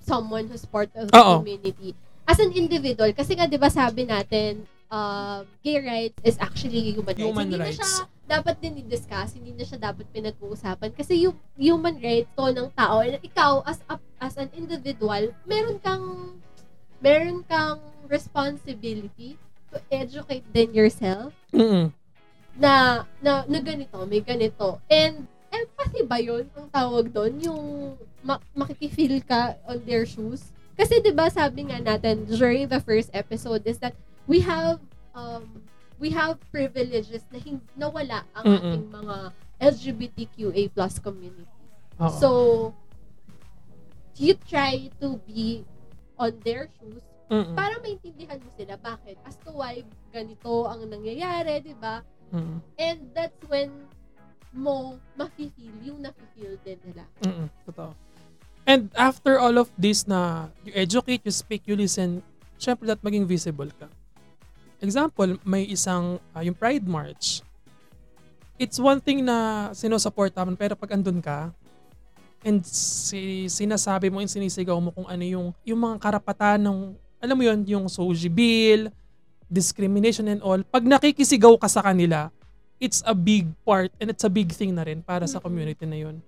[0.04, 1.40] someone who's part of the Oo.
[1.40, 1.96] community.
[2.24, 7.16] As an individual, kasi nga 'di ba sabi natin, um, gay rights is actually human
[7.16, 7.24] rights.
[7.24, 7.80] Human hindi rights.
[7.80, 12.48] na siya dapat din i-discuss, hindi na siya dapat pinag-uusapan kasi yung human rights to
[12.48, 16.40] ng tao and ikaw as a, as an individual, meron kang
[17.04, 19.36] meron kang responsibility
[19.68, 21.92] to educate din yourself Mm-mm.
[22.56, 24.80] na, na, na ganito, may ganito.
[24.88, 27.44] And empathy ba yun ang tawag doon?
[27.44, 27.64] Yung
[28.24, 30.50] ma- makikifeel ka on their shoes?
[30.74, 33.94] Kasi 'di ba sabi nga natin during the first episode is that
[34.26, 34.80] we have
[35.14, 35.62] um
[36.02, 38.58] we have privileges na hindi nawala ang Mm-mm.
[38.58, 39.16] ating mga
[39.62, 41.62] LGBTQA plus community.
[42.02, 42.10] Oo.
[42.10, 42.30] So
[44.18, 45.62] you try to be
[46.18, 47.54] on their shoes Mm-mm.
[47.54, 52.02] para maintindihan mo sila bakit as to why ganito ang nangyayari, 'di ba?
[52.34, 52.58] Mm-mm.
[52.74, 53.70] And that's when
[54.54, 57.06] mo mafe-feel yung nafe-feel din nila.
[57.22, 57.90] Mm-mm, totoo.
[58.64, 62.24] And after all of this na you educate, you speak, you listen,
[62.56, 63.92] syempre that maging visible ka.
[64.80, 67.44] Example, may isang, ah, yung Pride March.
[68.56, 71.52] It's one thing na sinusupport naman, pero pag andun ka,
[72.44, 76.78] and si, sinasabi mo and sinisigaw mo kung ano yung, yung mga karapatan ng,
[77.20, 78.92] alam mo yun, yung SOGI bill,
[79.48, 82.28] discrimination and all, pag nakikisigaw ka sa kanila,
[82.76, 85.96] it's a big part and it's a big thing na rin para sa community na
[85.96, 86.20] yun.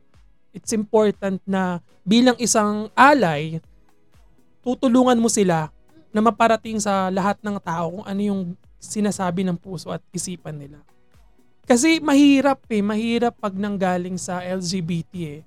[0.56, 3.60] It's important na bilang isang alay,
[4.64, 5.68] tutulungan mo sila
[6.08, 8.40] na maparating sa lahat ng tao kung ano yung
[8.80, 10.80] sinasabi ng puso at isipan nila.
[11.68, 15.40] Kasi mahirap eh, mahirap pag nanggaling sa LGBT eh,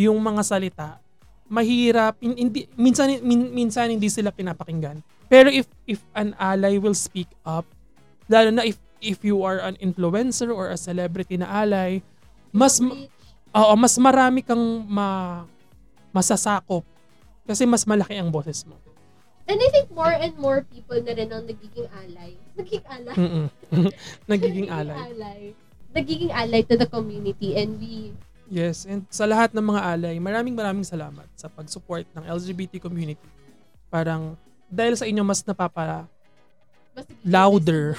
[0.00, 0.96] yung mga salita.
[1.44, 5.04] Mahirap, hin- hindi, minsan, min- minsan hindi sila pinapakinggan.
[5.28, 7.68] Pero if if an ally will speak up,
[8.32, 12.00] lalo na if if you are an influencer or a celebrity na ally,
[12.54, 12.96] mas ma-
[13.54, 15.42] Oo, mas marami kang ma
[16.10, 16.82] masasakop
[17.44, 18.74] Kasi mas malaki ang boses mo.
[19.44, 22.32] And I think more and more people na rin ang nagiging ally.
[22.56, 23.14] Nagiging ally?
[24.32, 24.96] Nagiging alay.
[24.96, 25.40] ally.
[25.92, 28.16] Nagiging ally to the community and we
[28.48, 33.28] Yes, and sa lahat ng mga alay, maraming maraming salamat sa pag-support ng LGBT community.
[33.88, 34.36] Parang
[34.68, 36.04] dahil sa inyo mas napapa
[36.92, 37.96] mas Louder.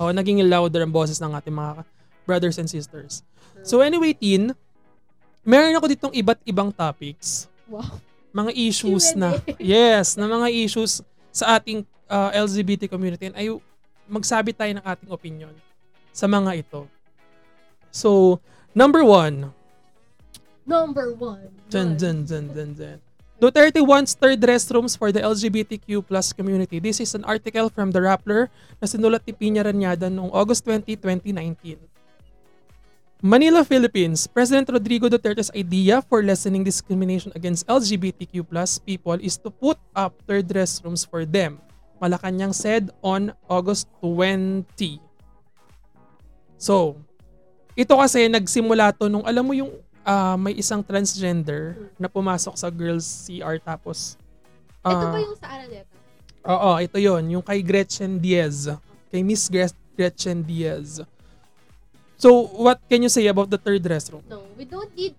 [0.00, 1.84] oh, naging louder ang boses ng ating mga
[2.24, 3.24] brothers and sisters.
[3.64, 4.56] So anyway, Tin,
[5.44, 8.00] meron ako ditong iba't ibang topics, wow.
[8.32, 13.52] mga issues na yes, na mga issues sa ating uh, LGBT community and ay
[14.08, 15.52] magsabi tayo ng ating opinion
[16.10, 16.88] sa mga ito.
[17.94, 18.40] So,
[18.74, 19.54] number one,
[20.64, 21.52] Number one.
[21.68, 22.98] Dun, dun, dun, dun, dun.
[23.36, 26.80] Duterte wants third restrooms for the LGBTQ plus community.
[26.80, 28.48] This is an article from The Rappler
[28.80, 31.76] na sinulat ni Piña Ranyada noong August 20, 2019.
[33.24, 34.28] Manila, Philippines.
[34.28, 40.12] President Rodrigo Duterte's idea for lessening discrimination against LGBTQ plus people is to put up
[40.28, 41.56] third restrooms for them.
[42.04, 45.00] Malacanang said on August 20.
[46.60, 47.00] So,
[47.72, 49.72] ito kasi nagsimula to nung alam mo yung
[50.04, 54.20] ah, may isang transgender na pumasok sa girls CR tapos
[54.84, 55.96] Ito ah, ba yung sa Araneta?
[56.44, 58.68] Oo, ito yon yung kay Gretchen Diaz.
[59.08, 61.00] Kay Miss Gre- Gretchen Diaz.
[62.16, 64.22] So, what can you say about the third restroom?
[64.30, 65.14] No, we don't need,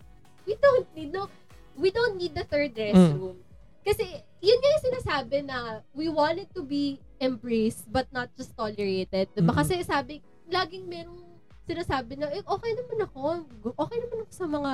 [0.48, 1.28] we don't need, no,
[1.76, 2.82] we don't need the third Mm.
[2.92, 3.38] restroom.
[3.86, 4.06] Kasi,
[4.42, 5.58] yun nga yung sinasabi na
[5.94, 9.30] we want it to be embraced but not just tolerated.
[9.38, 9.54] Diba?
[9.54, 9.60] Mm.
[9.62, 11.22] Kasi sabi, laging merong
[11.70, 13.46] sinasabi na, eh, okay naman ako.
[13.86, 14.74] Okay naman ako sa mga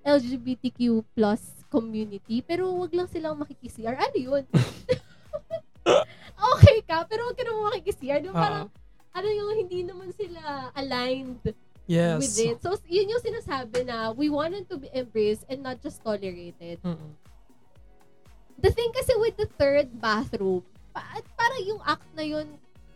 [0.00, 2.40] LGBTQ plus community.
[2.44, 3.96] Pero wag lang silang makikisiar.
[3.96, 4.44] Ano yun?
[6.56, 8.20] okay ka, pero wag ka naman makikisiar.
[8.20, 8.36] Diba?
[8.36, 8.66] Parang,
[9.10, 11.42] ano yung hindi naman sila aligned
[11.90, 12.22] Yes.
[12.22, 12.56] with it.
[12.62, 16.78] So, yun yung sinasabi na we wanted to be embraced and not just tolerated.
[16.86, 17.18] Mm-mm.
[18.62, 20.62] The thing kasi with the third bathroom,
[20.94, 22.46] pa- parang yung act na yun,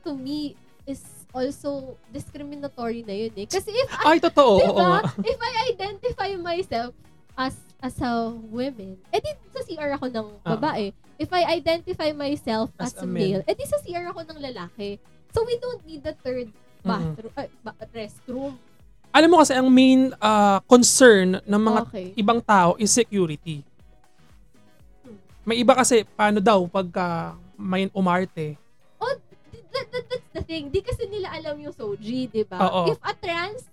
[0.06, 0.54] to me,
[0.86, 1.02] is
[1.34, 3.46] also discriminatory na yun eh.
[3.50, 4.62] Kasi if I, Ay, totoo.
[4.62, 5.10] Oo diba, nga.
[5.26, 6.94] if I identify myself
[7.34, 10.94] as as a woman, edi sa CR ako ng babae.
[11.18, 15.02] If I identify myself as, As a a male, edi sa CR ako ng lalaki.
[15.34, 16.48] So we don't need the third
[16.86, 18.54] bathroom, ay, ba- restroom.
[19.10, 22.06] Alam mo kasi ang main ah, concern ng mga okay.
[22.14, 23.66] ibang tao is security.
[25.42, 28.56] May iba kasi paano daw pagka may umarte.
[28.96, 29.12] Oh,
[29.74, 30.70] that, that, that's the thing.
[30.70, 32.86] Di kasi nila alam yung Soji, di ba?
[32.88, 33.66] If a trans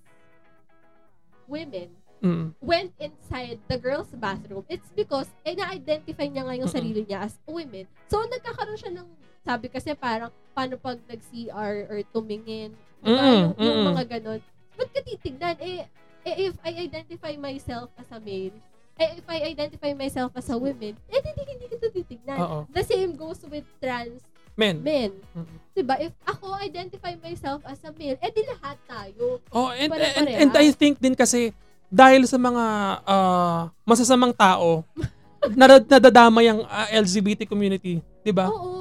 [1.45, 2.53] women Mm.
[2.61, 6.77] went inside the girls' bathroom, it's because eh, na-identify niya nga yung Mm-mm.
[6.77, 7.89] sarili niya as a women.
[8.13, 9.09] So, nagkakaroon siya ng,
[9.41, 13.21] sabi kasi parang, paano pag nag-CR or tumingin, di ba?
[13.21, 13.89] Mm-mm, Yung, yung mm-mm.
[13.95, 14.41] mga ganon.
[14.77, 15.55] Ba't ka titignan?
[15.59, 15.85] Eh,
[16.25, 18.55] eh, if I identify myself as a male,
[19.01, 22.39] eh, if I identify myself as a woman, eh, hindi, hindi kita titignan.
[22.39, 22.57] Oo.
[22.69, 24.21] The same goes with trans
[24.57, 24.83] Men.
[24.83, 25.11] men.
[25.31, 25.57] Mm-mm.
[25.71, 25.95] Diba?
[25.97, 29.39] If ako identify myself as a male, eh di lahat tayo.
[29.49, 30.37] Oh, and, and, Pare-pareha.
[30.43, 31.55] and I think din kasi
[31.87, 32.65] dahil sa mga
[33.03, 34.83] ah, masasamang tao
[35.59, 38.51] narad nadadamay ang ah, LGBT community, 'di ba?
[38.51, 38.80] Oo.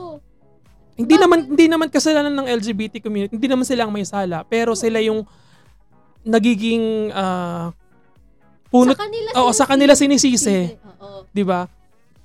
[1.00, 1.24] Hindi Bakit?
[1.24, 5.00] naman hindi naman kasalanan ng LGBT community, hindi naman sila ang may sala, pero sila
[5.00, 5.24] yung
[6.20, 7.72] nagiging ah,
[8.68, 10.76] punot sa kanila Oo, sa kanila sinisisi.
[11.00, 11.24] Oo.
[11.32, 11.64] 'di ba?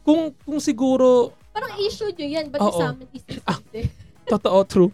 [0.03, 2.51] Kung kung siguro Parang issue nyo yan.
[2.51, 3.87] Ba't sa amin isisisi?
[4.27, 4.91] totoo true.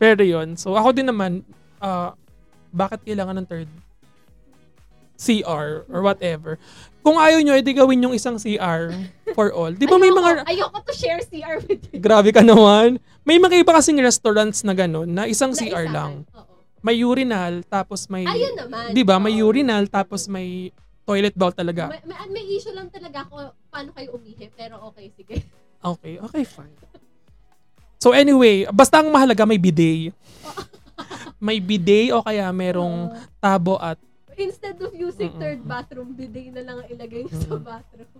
[0.00, 0.56] Pero 'yon.
[0.56, 1.44] So ako din naman
[1.78, 2.16] ah,
[2.72, 3.68] bakit kailangan ng third
[5.20, 6.58] CR or whatever.
[7.02, 8.94] Kung ayaw nyo, edi gawin yung isang CR
[9.34, 9.74] for all.
[9.74, 10.46] Di ba may mga...
[10.46, 11.98] Ayoko to share CR with you.
[11.98, 13.02] Grabe ka naman.
[13.26, 15.90] May mga iba kasing restaurants na gano'n na isang Na CR isahan.
[15.90, 16.12] lang.
[16.30, 16.54] Oo.
[16.82, 18.22] May urinal, tapos may...
[18.26, 18.94] Ayun naman.
[18.94, 19.18] Di ba?
[19.18, 19.50] May Oo.
[19.50, 20.70] urinal, tapos may
[21.02, 21.90] toilet bowl talaga.
[21.90, 24.46] May, may, may issue lang talaga ako paano kayo umihi.
[24.54, 25.42] Pero okay, sige.
[25.82, 26.74] Okay, okay, fine.
[27.98, 30.14] So anyway, basta ang mahalaga may bidet.
[31.46, 33.10] may bidet o kaya merong
[33.42, 33.98] tabo at
[34.34, 35.40] Instead of using Mm-mm.
[35.40, 38.10] third bathroom, bidet na lang ang ilagay nyo sa bathroom.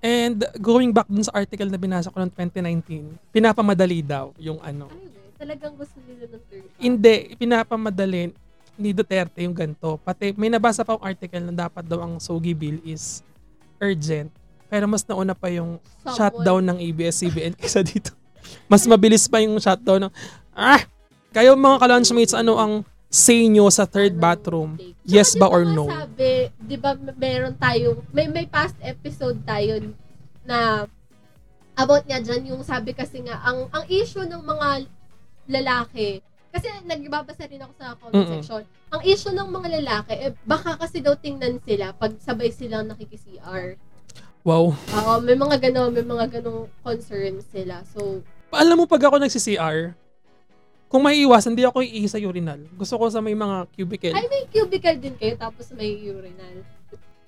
[0.00, 4.88] And going back dun sa article na binasa ko noong 2019, pinapamadali daw yung ano.
[4.88, 5.28] Ayun eh.
[5.36, 6.80] Talagang gusto nila ng third bathroom.
[6.80, 8.22] Hindi, pinapamadali
[8.74, 10.00] ni Duterte yung ganito.
[10.00, 13.20] Pati may nabasa pa akong article na dapat daw ang Sogi Bill is
[13.76, 14.32] urgent.
[14.66, 18.16] Pero mas nauna pa yung Someone- shutdown ng ABS-CBN kaysa dito.
[18.66, 20.12] Mas mabilis pa yung shutdown ng,
[20.54, 20.80] ah,
[21.30, 22.72] kayo mga ka-lunchmates, ano ang
[23.10, 24.78] say nyo sa third bathroom?
[25.02, 25.90] Yes ba or no?
[25.90, 29.82] Sabi, di ba meron tayong, may, may past episode tayo
[30.46, 30.86] na
[31.74, 34.86] about nga dyan, yung sabi kasi nga, ang, ang issue ng mga
[35.50, 36.22] lalaki,
[36.54, 38.32] kasi nagbabasa rin ako sa comment Mm-mm.
[38.42, 42.86] section, ang issue ng mga lalaki, eh, baka kasi daw tingnan sila pag sabay silang
[42.86, 43.74] nakikisi-CR.
[44.46, 44.72] Wow.
[44.72, 47.84] Oo, may mga gano, may mga ganong concerns sila.
[47.90, 49.94] So, Alam mo pag ako nagsi-CR,
[50.90, 52.58] kung may iwasan, hindi ako iisa urinal.
[52.74, 54.10] Gusto ko sa may mga cubicle.
[54.10, 56.66] ay may cubicle din kayo tapos may urinal.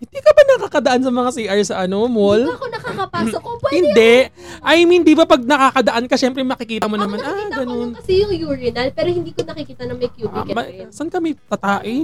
[0.03, 2.43] Hindi ka ba nakakadaan sa mga CR sa ano, Hindi mall?
[2.43, 3.39] ba ako nakakapasok?
[3.39, 4.15] Kung pwede Hindi.
[4.59, 7.95] I mean, di ba pag nakakadaan ka, syempre makikita mo Ako naman, ah, ganun.
[7.95, 10.91] kasi yung urinal, pero hindi ko nakikita na may Ah, cubicle ma- rin.
[10.91, 12.03] saan kami tatae?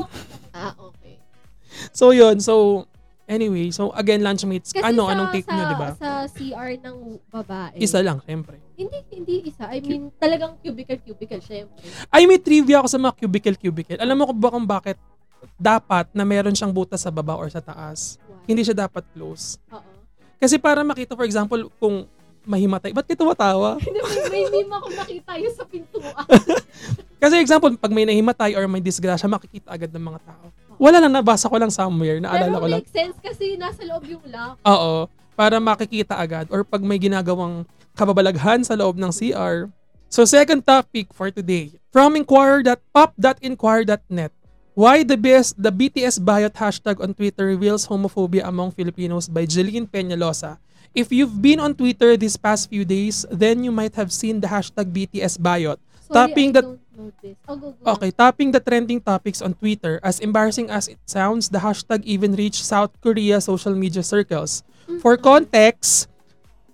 [0.55, 1.19] Ah, okay.
[1.91, 2.39] So, yun.
[2.39, 2.87] So,
[3.27, 3.75] anyway.
[3.75, 4.71] So, again, lunchmates.
[4.71, 5.91] Kasi ano, sa, anong take sa, nyo, di ba?
[5.93, 6.97] Sa CR ng
[7.29, 7.77] babae.
[7.77, 8.63] Isa lang, syempre.
[8.79, 9.67] Hindi, hindi isa.
[9.75, 11.83] I mean, talagang cubicle-cubicle, syempre.
[12.15, 13.99] Ay, may trivia ako sa mga cubicle-cubicle.
[13.99, 14.99] Alam mo kung ba kung bakit
[15.59, 18.23] dapat na meron siyang butas sa baba or sa taas?
[18.31, 18.55] Why?
[18.55, 19.59] Hindi siya dapat close.
[19.75, 19.91] Oo.
[20.39, 22.07] Kasi para makita, for example, kung
[22.47, 22.95] mahimatay.
[22.95, 23.77] Ba't ka tumatawa?
[23.85, 26.27] Hindi, may, may meme ako nakita yun sa pintuan.
[27.23, 30.49] Kasi example, pag may nahimatay or may disgrasya, makikita agad ng mga tao.
[30.79, 32.81] Wala lang, nabasa ko lang somewhere, naalala Pero ko lang.
[32.81, 34.55] make sense kasi nasa loob yung lock.
[34.63, 37.67] Oo, para makikita agad or pag may ginagawang
[37.99, 39.67] kababalaghan sa loob ng CR.
[40.07, 44.31] So second topic for today, from inquire.pop.inquire.net.
[44.79, 49.91] Why the best the BTS Biot hashtag on Twitter reveals homophobia among Filipinos by Jeline
[49.91, 50.63] Peñalosa.
[50.95, 54.47] If you've been on Twitter these past few days, then you might have seen the
[54.47, 55.35] hashtag BTS.
[55.37, 55.67] Sorry,
[56.33, 56.41] I.
[57.47, 57.93] Oh, go, go.
[57.95, 62.35] Okay, topping the trending topics on Twitter, as embarrassing as it sounds, the hashtag even
[62.35, 64.63] reached South Korea social media circles.
[64.99, 66.09] For context,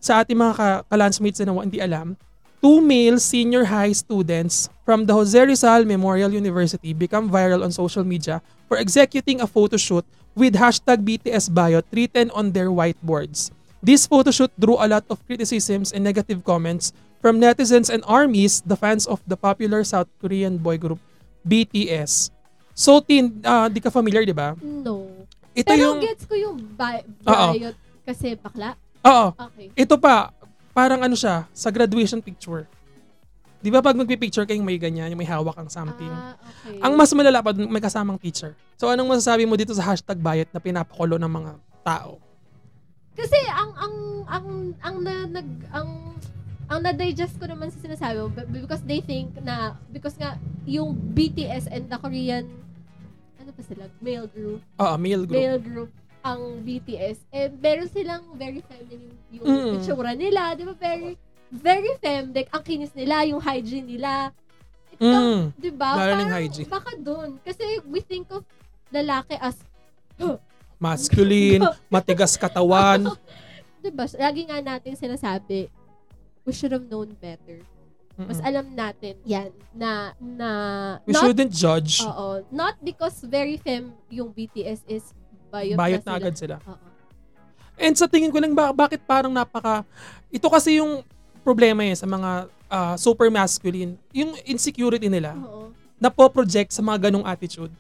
[0.05, 2.13] sa ating mga ka- kalansmates na hindi alam,
[2.61, 8.05] two male senior high students from the Jose Rizal Memorial University become viral on social
[8.05, 10.05] media for executing a photo shoot
[10.37, 13.49] with hashtag BTS Biot written on their whiteboards.
[13.81, 16.93] This photo shoot drew a lot of criticisms and negative comments
[17.25, 21.01] from netizens and armies, the fans of the popular South Korean boy group
[21.49, 22.29] BTS.
[22.77, 24.53] So, Tin, ah, di ka familiar, di ba?
[24.61, 25.09] No.
[25.57, 26.01] Ito Pero yung...
[26.05, 28.77] gets ko yung bi- biot kasi bakla.
[29.05, 29.27] Oo.
[29.37, 29.69] Okay.
[29.77, 30.33] Ito pa,
[30.73, 32.65] parang ano siya, sa graduation picture.
[33.65, 36.13] Di ba pag magpipicture kayong may ganyan, yung may hawak ang something.
[36.13, 36.85] Ah, okay.
[36.85, 38.53] Ang mas malala pa, may kasamang teacher.
[38.77, 42.21] So anong masasabi mo dito sa hashtag bayot na pinapakulo ng mga tao?
[43.17, 43.95] Kasi ang ang
[44.29, 44.47] ang
[44.85, 45.89] ang na, nag ang
[46.69, 50.37] ang na-digest ko naman sa sinasabi mo because they think na because nga
[50.69, 52.45] yung BTS and the Korean
[53.41, 55.37] ano pa sila male group Oo, male group.
[55.37, 55.91] male group
[56.25, 59.73] ang BTS eh meron silang very feminine yung Mm.
[59.77, 61.21] itsura nila di ba very
[61.53, 64.33] very femdek ang kinis nila yung hygiene nila
[64.95, 65.43] Ito, Mm.
[65.55, 66.71] di ba Parang hygiene.
[66.71, 68.41] baka dun kasi we think of
[68.89, 69.59] lalaki as
[70.75, 73.09] Masculine, matigas katawan.
[73.85, 75.69] di ba lagi nga natin sinasabi
[76.43, 77.61] we should have known better
[78.15, 78.49] mas Mm-mm.
[78.49, 80.51] alam natin yan na na
[81.05, 82.01] We not shouldn't judge.
[82.01, 85.05] oo, not because very fem yung BTS is
[85.55, 86.19] bayot, Bayot na na, sila.
[86.19, 86.57] agad sila.
[86.65, 86.87] Oo.
[87.77, 89.87] And sa tingin ko lang, ba- bakit parang napaka...
[90.29, 91.03] Ito kasi yung
[91.41, 92.31] problema eh sa mga
[92.67, 93.95] ah, super masculine.
[94.11, 95.35] Yung insecurity nila.
[95.39, 95.71] Oo.
[95.95, 97.73] na po-project sa mga ganong attitude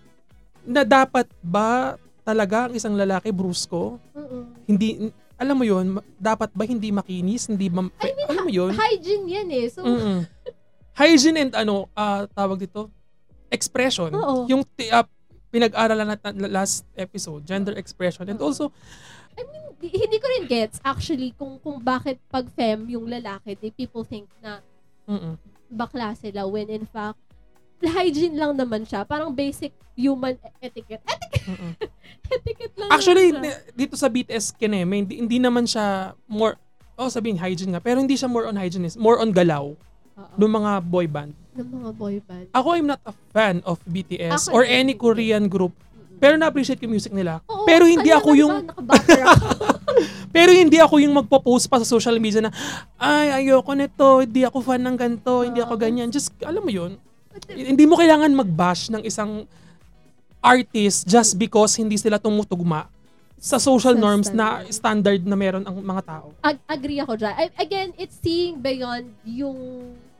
[0.64, 4.00] na dapat ba talaga ang isang lalaki brusko?
[4.16, 4.38] Oo.
[4.64, 7.52] Hindi, alam mo yon dapat ba hindi makinis?
[7.52, 8.72] Hindi ba, I mean, alam mo yun?
[8.72, 9.66] Hygiene yan eh.
[9.68, 10.24] So, Mm-mm.
[10.94, 12.88] Hygiene and ano, ah, tawag dito,
[13.50, 14.08] expression.
[14.10, 14.48] Oo.
[14.48, 15.04] Yung ti- ah,
[15.54, 18.26] pinag-aralan natin last episode, gender expression.
[18.26, 18.74] And also,
[19.78, 24.02] di- hindi ko rin gets actually kung kung bakit pag fem yung lalaki, they people
[24.02, 24.58] think na
[25.06, 25.38] mm
[25.74, 27.18] bakla sila when in fact
[27.82, 29.02] hygiene lang naman siya.
[29.02, 31.02] Parang basic human etiquette.
[31.06, 31.72] Etiquette, mm
[32.34, 33.58] etiquette lang Actually, naman siya.
[33.74, 36.56] dito sa BTS Kineme, hindi, hindi naman siya more,
[36.96, 39.74] oh sabihin hygiene nga, pero hindi siya more on hygiene, more on galaw
[40.14, 40.34] Oo.
[40.38, 41.34] ng mga boy band.
[41.54, 42.46] Ng mga boy band.
[42.50, 44.94] Ako, I'm not a fan of BTS Ako or any.
[44.94, 45.72] Korean group.
[46.18, 47.42] Pero na-appreciate ko yung music nila.
[47.50, 48.70] Oo, pero hindi ano ako yung ba?
[48.70, 49.46] Nakabatter ako.
[50.36, 52.52] pero hindi ako yung magpo-post pa sa social media na
[52.96, 55.82] ay ayoko nito, hindi ako fan ng ganto, hindi ako Oo.
[55.82, 56.08] ganyan.
[56.10, 56.96] Just alam mo yun,
[57.50, 59.44] hindi mo kailangan mag-bash ng isang
[60.38, 62.86] artist just because hindi sila tumutugma
[63.36, 64.72] sa social Sa norms na standard.
[64.72, 66.32] standard na meron ang mga tao.
[66.40, 67.34] Ag- agree ako dyan.
[67.36, 69.58] I- again, it's seeing beyond yung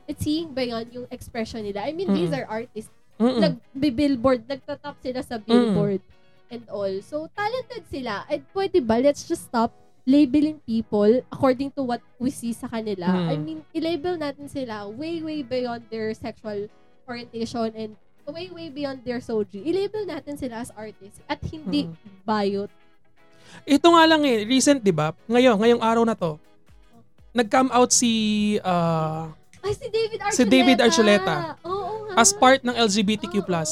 [0.07, 1.85] it's seeing beyond yung expression nila.
[1.85, 2.45] I mean, these Mm-mm.
[2.45, 2.93] are artists.
[3.15, 3.41] Mm-mm.
[3.41, 6.03] Nag-billboard, nagtatap sila sa billboard
[6.51, 6.91] and all.
[7.01, 8.27] So, talented sila.
[8.27, 9.71] And pwede ba, let's just stop
[10.05, 13.09] labeling people according to what we see sa kanila.
[13.09, 13.29] Mm.
[13.31, 16.69] I mean, i-label natin sila way, way beyond their sexual
[17.09, 17.97] orientation and
[18.29, 19.65] way, way beyond their soji.
[19.65, 21.97] I-label natin sila as artists at hindi Mm.
[22.25, 22.71] bayot.
[23.65, 25.15] Ito nga lang eh, recent 'di ba?
[25.31, 26.37] Ngayon, ngayong araw na to,
[27.33, 28.13] nag-come out si
[28.61, 29.31] ah,
[29.65, 30.37] Ay, si David Archuleta.
[30.37, 31.37] Si David Archuleta.
[31.65, 32.15] Oo nga.
[32.15, 33.41] as part ng LGBTQ+.
[33.41, 33.65] Oo.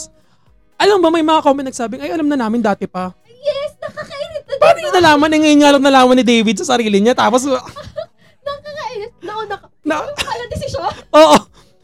[0.77, 3.15] Alam ba may mga comment nagsabing, ay alam na namin dati pa.
[3.29, 4.51] Yes, nakakairita.
[4.57, 7.15] Paano niya nalaman, eh, ngayon nga lang nalaman ni David sa sarili niya.
[7.15, 7.47] Tapos,
[8.47, 9.13] Nakakainis.
[9.21, 9.67] Nauna ka.
[9.85, 10.91] na, Kala desisyon.
[11.13, 11.37] oo.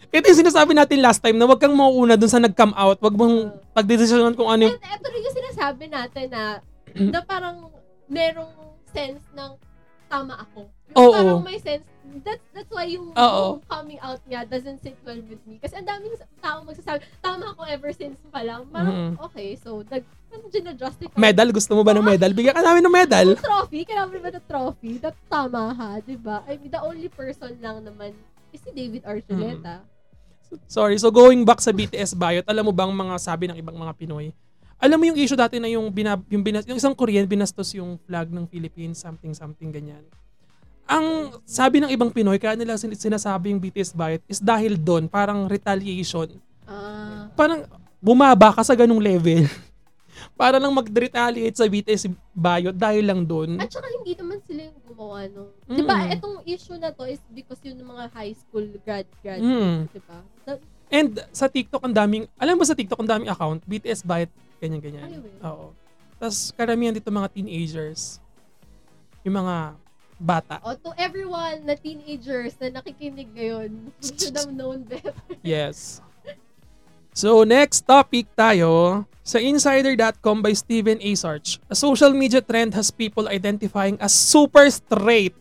[0.09, 2.97] Ito yung sinasabi natin last time na wag kang mauuna dun sa nag-come out.
[2.99, 3.37] Wag mong
[3.71, 4.75] pagdesisyonan kung ano yung...
[4.75, 6.43] And ito rin yung sinasabi natin na
[7.15, 7.69] na parang
[8.09, 8.49] merong
[8.89, 9.53] sense ng
[10.09, 10.65] tama ako.
[10.89, 11.13] Yung Oo.
[11.13, 11.85] parang may sense.
[12.25, 15.61] That's, that's why yung, yung coming out niya doesn't sit well with me.
[15.61, 18.65] Kasi ang daming tao magsasabi, tama ako ever since pa lang.
[18.69, 19.15] Parang, Mhm.
[19.23, 21.17] okay, so, nag, parang ginajustify.
[21.17, 21.49] Medal?
[21.53, 22.33] Gusto mo ba ng medal?
[22.33, 23.29] Bigyan ka namin ng medal.
[23.33, 24.93] Yung trophy, kailangan mo ba ng trophy?
[24.99, 26.41] That tama ha, di ba?
[26.49, 28.17] I mean, the only person lang naman
[28.51, 29.85] is si David Archuleta.
[30.65, 30.97] Sorry.
[30.97, 34.33] So going back sa BTS Biot, alam mo bang mga sabi ng ibang mga Pinoy?
[34.79, 37.99] Alam mo yung issue dati na yung, binab, yung, binas, yung isang Korean binastos yung
[38.07, 40.07] flag ng Philippines, something, something, ganyan.
[40.89, 41.07] Ang
[41.45, 45.45] sabi ng ibang Pinoy, kaya nila sin- sinasabi yung BTS Biot is dahil doon, parang
[45.45, 46.33] retaliation.
[46.65, 47.69] Ah, Parang
[47.99, 49.45] bumaba ka sa ganung level.
[50.35, 53.59] para lang mag-retaliate sa BTS Biot dahil lang doon.
[53.59, 55.51] At saka hindi naman sila yung gumawa nung...
[55.85, 56.15] Ba, Mm.
[56.15, 59.39] itong issue na to is because yun ng mga high school grad grad.
[59.39, 59.87] Mm.
[59.89, 60.19] Di ba?
[60.45, 64.33] Na- And sa TikTok ang daming, alam mo sa TikTok ang daming account, BTS Byte,
[64.57, 65.21] ganyan-ganyan.
[65.45, 65.77] Oo.
[66.17, 68.19] Tapos karamihan dito mga teenagers.
[69.21, 69.77] Yung mga
[70.21, 70.59] bata.
[70.67, 75.15] Oh, to everyone na teenagers na nakikinig ngayon, you should have known better.
[75.43, 76.03] Yes.
[77.19, 81.11] So next topic tayo sa insider.com by Steven A.
[81.19, 81.59] Sarch.
[81.67, 85.35] A social media trend has people identifying as super straight.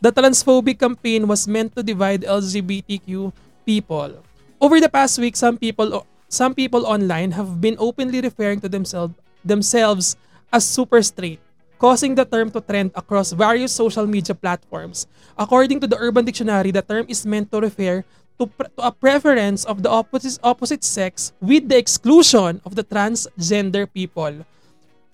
[0.00, 3.30] The transphobic campaign was meant to divide LGBTQ
[3.68, 4.24] people.
[4.56, 9.14] Over the past week, some people some people online have been openly referring to themselves
[9.44, 10.16] themselves
[10.52, 11.40] as super straight,
[11.78, 15.06] causing the term to trend across various social media platforms.
[15.38, 18.04] According to the Urban Dictionary, the term is meant to refer
[18.38, 22.84] to, pre- to a preference of the opposite opposite sex with the exclusion of the
[22.84, 24.46] transgender people.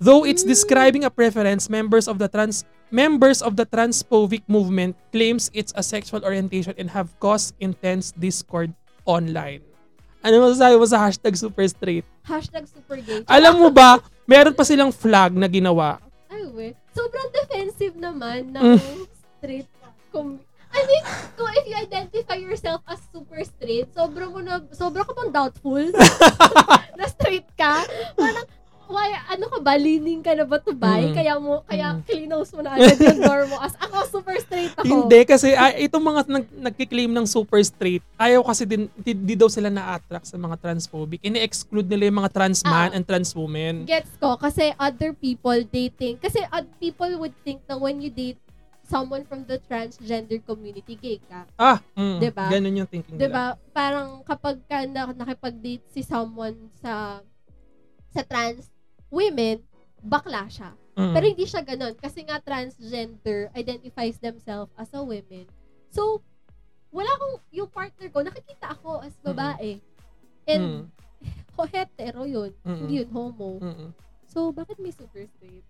[0.01, 0.49] Though it's mm.
[0.49, 5.83] describing a preference, members of the trans members of the transphobic movement claims it's a
[5.83, 8.71] sexual orientation and have caused intense discord
[9.09, 9.65] online.
[10.25, 12.05] Ano masasabi mo sa hashtag super straight?
[12.25, 13.21] Hashtag super gay.
[13.29, 16.01] Alam mo ba, meron pa silang flag na ginawa.
[16.35, 16.67] Ay, we.
[16.91, 19.07] Sobrang defensive naman ng Mm.
[19.39, 19.71] straight
[20.11, 20.43] com-
[20.75, 21.05] I mean,
[21.39, 25.79] kung if you identify yourself as super straight, sobrang mo na, sobrang ka pang doubtful
[26.99, 27.87] na straight ka.
[28.13, 28.43] Parang,
[28.87, 31.01] why, ano ka ba, leaning ka na ba to buy?
[31.03, 31.15] Mm.
[31.15, 32.01] Kaya mo, kaya Mm.
[32.03, 34.85] clinose mo na agad yung door mo as ako, super straight ako.
[34.85, 39.35] Hindi kasi ay, itong mga nag, nagkiklaim ng super straight, ayaw kasi din di, di
[39.35, 41.21] daw sila na-attract sa mga transphobic.
[41.21, 42.97] Ini-exclude nila yung mga trans man Ah.
[42.97, 43.85] and trans woman.
[43.85, 48.37] Gets ko, kasi other people dating, kasi other people would think na when you date
[48.85, 51.49] someone from the transgender community, gay ka.
[51.57, 52.53] Ah, mm, Diba?
[52.53, 53.33] ganun yung thinking 'Di nila.
[53.33, 53.45] ba?
[53.73, 57.25] Parang kapag ka na, nakipag-date si someone sa
[58.13, 58.69] sa trans
[59.09, 59.61] women,
[60.05, 60.71] bakla siya.
[60.95, 61.13] Mm.
[61.17, 65.49] Pero hindi siya ganun kasi nga transgender identifies themselves as a women.
[65.91, 66.23] So,
[66.95, 69.83] wala akong yung partner ko, nakikita ako as babae.
[70.47, 70.87] And
[71.59, 72.55] ho hetero yun.
[72.63, 72.79] Mm-mm.
[72.87, 73.59] Hindi yun homo.
[73.59, 73.91] Mm-mm.
[74.31, 75.67] So, bakit may super straight?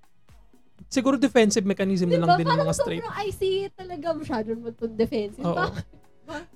[0.89, 2.27] Siguro defensive mechanism na Diba?
[2.27, 3.03] lang din ng Parang mga straight.
[3.05, 5.47] sobrang I see it talaga masyado naman itong defensive.
[5.47, 5.69] Oo.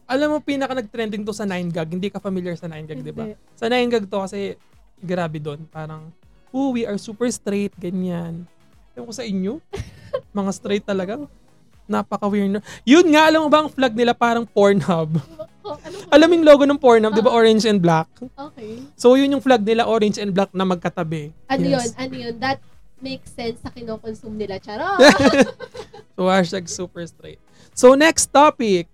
[0.09, 1.89] Alam mo, pinaka nag-trending to sa 9gag.
[1.93, 3.37] Hindi ka familiar sa 9gag, di ba?
[3.53, 4.57] Sa 9gag to kasi
[5.01, 5.68] grabe doon.
[5.68, 6.09] Parang,
[6.51, 8.44] oh, we are super straight, ganyan.
[8.94, 9.61] Ewan ko sa inyo.
[10.38, 11.20] mga straight talaga.
[11.88, 12.61] Napaka-weird.
[12.61, 15.16] na- Yun nga, alam mo ba ang flag nila parang Pornhub?
[15.64, 17.38] Oh, ano alam yung logo ng Pornhub, di ba Oo.
[17.40, 18.09] orange and black?
[18.20, 18.80] Okay.
[18.96, 21.32] So yun yung flag nila, orange and black na magkatabi.
[21.49, 21.72] Ano Yes.
[21.72, 21.88] yun?
[21.96, 22.34] Ano yun?
[22.40, 22.61] That
[23.01, 24.57] makes sense sa kinokonsume nila.
[24.61, 25.01] Charot!
[26.18, 27.38] So hashtag super straight.
[27.78, 28.90] So next topic.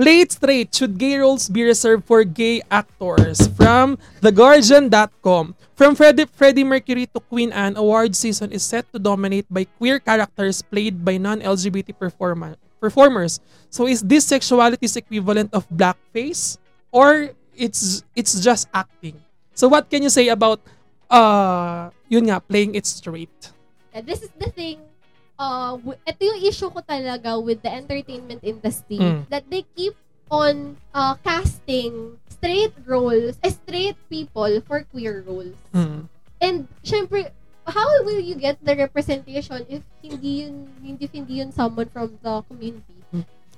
[0.00, 0.72] Played straight.
[0.72, 3.52] Should gay roles be reserved for gay actors?
[3.52, 5.52] From TheGuardian.com.
[5.74, 9.98] From Freddie, Freddie Mercury to Queen Anne, award season is set to dominate by queer
[9.98, 13.40] characters played by non-LGBT performa- performers.
[13.70, 16.58] So is this sexuality's equivalent of blackface?
[16.92, 19.16] Or it's it's just acting?
[19.56, 20.60] So what can you say about
[21.08, 23.32] uh yun nga, playing it straight?
[24.04, 24.80] This is the thing,
[25.40, 29.28] uh, ito yung issue ko talaga with the entertainment industry, Mm.
[29.28, 29.96] that they keep
[30.30, 35.54] on uh, casting straight roles, eh, straight people for queer roles.
[35.72, 36.06] Mm.
[36.40, 37.30] And, syempre,
[37.64, 42.42] how will you get the representation if hindi yun, hindi, hindi yun someone from the
[42.50, 42.98] community?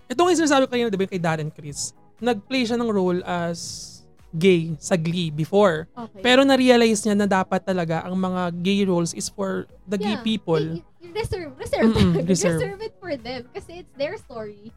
[0.05, 1.97] Ito nga yung sinasabi ko kanina, di ba, kay Darren Chris.
[2.21, 3.91] Nag-play siya ng role as
[4.35, 5.89] gay sa Glee before.
[5.97, 6.21] Okay.
[6.21, 10.27] Pero na-realize niya na dapat talaga ang mga gay roles is for the gay Yeah,
[10.27, 10.61] people.
[10.61, 12.61] y- y- reserve, reserve, Mm-mm, reserve.
[12.61, 12.81] reserve.
[12.83, 14.75] it for them kasi it's their story.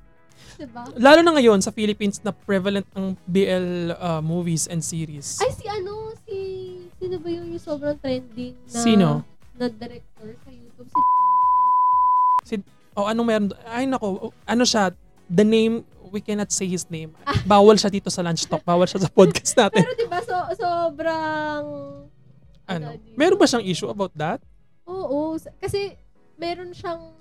[0.58, 0.82] Diba?
[0.98, 5.38] Lalo na ngayon sa Philippines na prevalent ang BL uh, movies and series.
[5.38, 6.38] Ay, si ano, si,
[6.98, 9.08] sino ba yung, yung sobrang trending na, Sino?
[9.54, 10.90] na director sa YouTube?
[10.90, 11.02] Si
[12.48, 12.56] Si,
[12.96, 13.48] oh, anong meron?
[13.68, 14.32] Ay, nako.
[14.48, 14.96] Ano siya?
[15.28, 17.12] The name, we cannot say his name.
[17.46, 18.64] Bawal siya dito sa lunch talk.
[18.64, 19.84] Bawal siya sa podcast natin.
[19.84, 21.64] Pero 'di ba so sobrang
[22.66, 22.86] ano?
[22.96, 23.14] dito?
[23.20, 24.40] Meron ba siyang issue about that?
[24.88, 26.00] Oo, kasi
[26.40, 27.12] meron siyang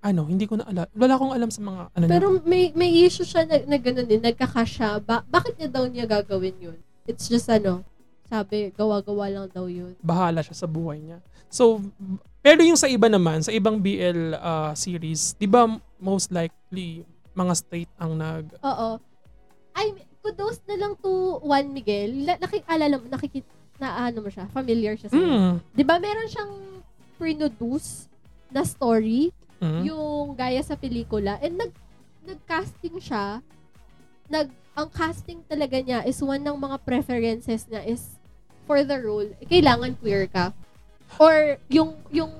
[0.00, 0.88] Ano, hindi ko na alam.
[0.96, 2.44] Wala akong alam sa mga, ano pero niya.
[2.48, 5.04] may may issue siya na, na ganun din, nagkakasya.
[5.04, 6.78] Ba, bakit niya daw niya gagawin 'yun?
[7.04, 7.84] It's just ano,
[8.24, 9.92] sabi gawa-gawa lang daw 'yun.
[10.00, 11.20] Bahala siya sa buhay niya.
[11.52, 11.84] So,
[12.40, 15.68] pero yung sa iba naman, sa ibang BL uh, series, di ba
[16.00, 17.04] most likely
[17.36, 18.56] mga straight ang nag...
[18.64, 18.96] Oo.
[19.76, 22.24] I kudos na lang to Juan Miguel.
[22.24, 23.48] La, nakikaalala mo, nakikita
[23.80, 25.60] na ano mo siya, familiar siya sa Mm.
[25.72, 26.52] 'Di ba meron siyang
[27.16, 28.08] produce
[28.48, 29.92] na story Mm.
[29.92, 31.72] yung gaya sa pelikula and nag
[32.24, 33.44] nag-casting siya.
[34.32, 38.16] Nag ang casting talaga niya is one ng mga preferences niya is
[38.64, 40.56] for the role eh, kailangan queer ka.
[41.20, 42.32] Or yung yung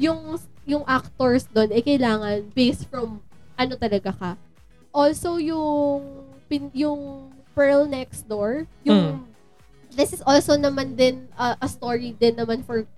[0.00, 0.34] yung
[0.66, 3.22] yung actors doon eh kailangan based from
[3.54, 4.32] ano talaga ka.
[4.90, 9.28] Also yung pin, yung Pearl Next Door yung
[9.92, 12.88] this is also naman din uh, a story din naman for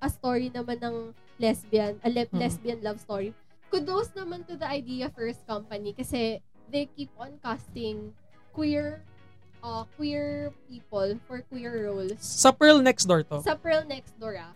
[0.00, 0.96] a story naman ng
[1.38, 2.38] lesbian, a le- Mm.
[2.38, 3.32] lesbian love story.
[3.70, 8.12] Kudos naman to the Idea First Company kasi they keep on casting
[8.52, 9.00] queer
[9.60, 12.16] uh, queer people for queer roles.
[12.22, 13.42] Sa Pearl Next Door to.
[13.42, 14.54] Sa Pearl Next Door, ah.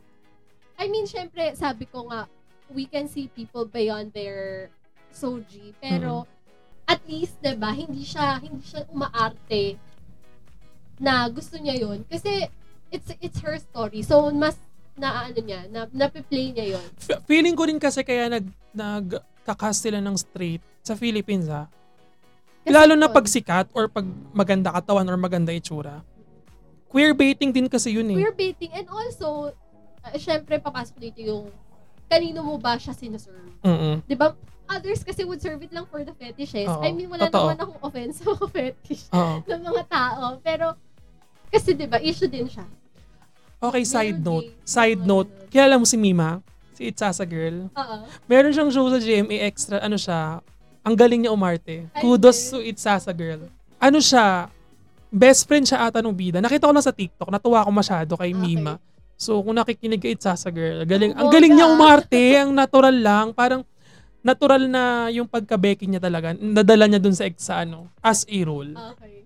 [0.78, 2.26] I mean, syempre, sabi ko nga,
[2.72, 4.70] we can see people beyond their
[5.12, 5.74] soji.
[5.83, 6.24] Pero,
[6.89, 9.76] at least, 'di ba hindi siya, hindi siya umaarte
[11.03, 12.49] na gusto niya yon Kasi,
[12.89, 14.01] it's it's her story.
[14.03, 14.57] So, mas
[14.97, 16.86] na ano niya, na nape-play niya yon
[17.24, 18.45] feeling ko rin kasi kaya nag
[18.76, 21.68] nagkakas sila ng straight sa Philippines ha.
[22.62, 26.05] Kasi Lalo na pag sikat or pag maganda katawan or maganda itsura.
[26.93, 28.18] Queer baiting din kasi yun eh.
[28.20, 29.51] queer baiting and also,
[30.05, 31.45] uh, syempre, papasok dito yung
[32.07, 33.57] kanino mo ba siya sinuserve.
[33.64, 34.05] Mm-mm.
[34.05, 34.36] 'Di ba?
[34.68, 36.68] Others kasi would serve it lang for the fetishes.
[36.68, 37.51] Oo, I mean, wala totoo.
[37.51, 39.40] naman akong offense sa mga fetish Oo.
[39.51, 40.24] ng mga tao.
[40.45, 40.66] Pero,
[41.49, 42.68] kasi 'di ba issue din siya.
[43.63, 44.49] Okay, side Meron note.
[44.67, 45.31] Side note.
[45.47, 46.43] Kilala mo si Mima?
[46.73, 47.71] Si Itsasa Girl?
[47.71, 47.97] Oo.
[48.27, 49.79] Meron siyang show sa GMA Extra.
[49.79, 50.43] Ano siya?
[50.83, 51.87] Ang galing niya umarte.
[51.97, 52.59] Kudos to.
[52.59, 53.47] Itsasa Girl.
[53.79, 54.51] Ano siya?
[55.07, 56.43] Best friend siya ata nung bida.
[56.43, 57.31] Nakita ko lang sa TikTok.
[57.31, 58.35] Natuwa ako masyado kay Okay.
[58.35, 58.83] Mima.
[59.15, 62.35] So, kung nakikinig kay Itsasa Girl, galing, ang galing niya umarte.
[62.35, 63.31] ang natural lang.
[63.31, 63.63] Parang
[64.19, 66.35] natural na yung pagka-Becky niya talaga.
[66.35, 68.75] Nadala niya dun sa, ex- sa ano, as a role.
[68.99, 69.23] Okay.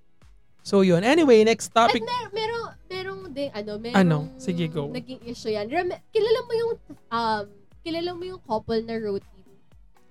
[0.61, 1.01] So, yun.
[1.01, 2.03] Anyway, next topic.
[2.03, 3.06] At mer merong, merong
[3.37, 4.17] din, ano, merong Ano?
[4.37, 4.89] Sige, go.
[4.89, 5.69] naging issue yan.
[5.69, 6.73] Rem- kilala mo yung,
[7.11, 7.45] um,
[7.85, 9.45] kilala mo yung couple na routine?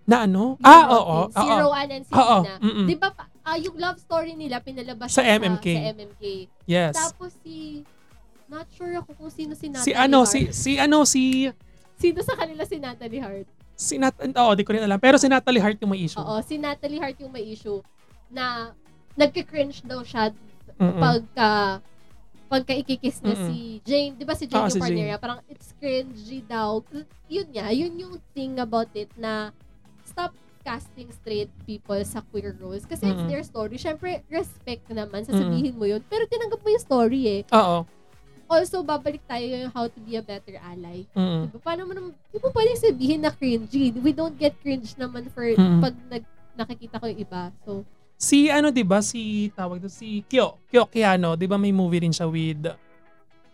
[0.05, 0.53] Na ano?
[0.55, 1.17] Yung Ah, oo.
[1.27, 1.57] Si oo.
[1.59, 2.37] Rowan and si Oo.
[2.39, 2.55] Ina.
[2.61, 2.85] mm-mm.
[2.85, 3.09] Di ba,
[3.41, 5.65] ah, yung love story nila, pinalabas Sa siya MMK.
[5.67, 6.23] Sa, MMK.
[6.63, 6.93] Yes.
[6.93, 7.81] Tapos si,
[8.45, 10.29] not sure ako kung sino si Natalie Si ano, Hart.
[10.29, 11.49] si, si ano, si,
[11.95, 13.47] Sino sa kanila si Natalie Hart?
[13.73, 14.95] si Nat, oo, di ko rin alam.
[14.95, 16.15] Pero si Natalie Hart yung may issue.
[16.15, 17.81] Oo, si Natalie Hart yung may issue
[18.29, 18.71] na
[19.13, 20.31] nagka-cringe daw siya
[20.75, 20.95] Mm-mm.
[20.95, 21.79] pagka
[22.45, 23.47] pagka ikikis na Mm-mm.
[23.47, 26.81] si Jane, 'di ba si Jane Ah, yung si partner niya, parang it's cringy daw.
[27.25, 29.49] Yun nga, yun yung thing about it na
[30.05, 30.29] stop
[30.61, 33.29] casting straight people sa queer roles kasi it's Mm-mm.
[33.29, 33.77] their story.
[33.77, 36.01] Syempre, respect naman, sasabihin mo yun.
[36.05, 37.41] Pero tinanggap mo yung story eh.
[37.53, 37.85] Oo.
[38.45, 41.05] Also, babalik tayo yung how to be a better ally.
[41.13, 41.49] Mm-mm.
[41.49, 41.61] Diba?
[41.61, 43.93] Paano mo naman, di mo pwedeng sabihin na cringy.
[43.97, 45.81] We don't get cringe naman for Mm.
[45.81, 46.23] pag nag,
[46.53, 47.49] nakikita ko yung iba.
[47.61, 47.85] So,
[48.15, 51.99] Si ano 'di ba si tawag doon si Kyo, Kyo Kiano, 'di ba may movie
[51.99, 52.71] rin siya with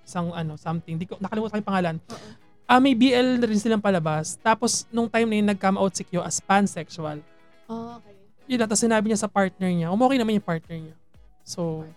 [0.06, 1.02] isang ano something.
[1.02, 1.96] Di ko nakalimutan yung pangalan.
[1.98, 2.30] oo.
[2.72, 4.40] Ah may BL na rin silang palabas.
[4.40, 7.20] Tapos nung time na yun nag-come out si Kyo as pansexual.
[7.68, 8.16] Oh, okay.
[8.48, 10.96] Yun na, tapos sinabi niya sa partner niya, umokay naman yung partner niya.
[11.44, 11.88] So,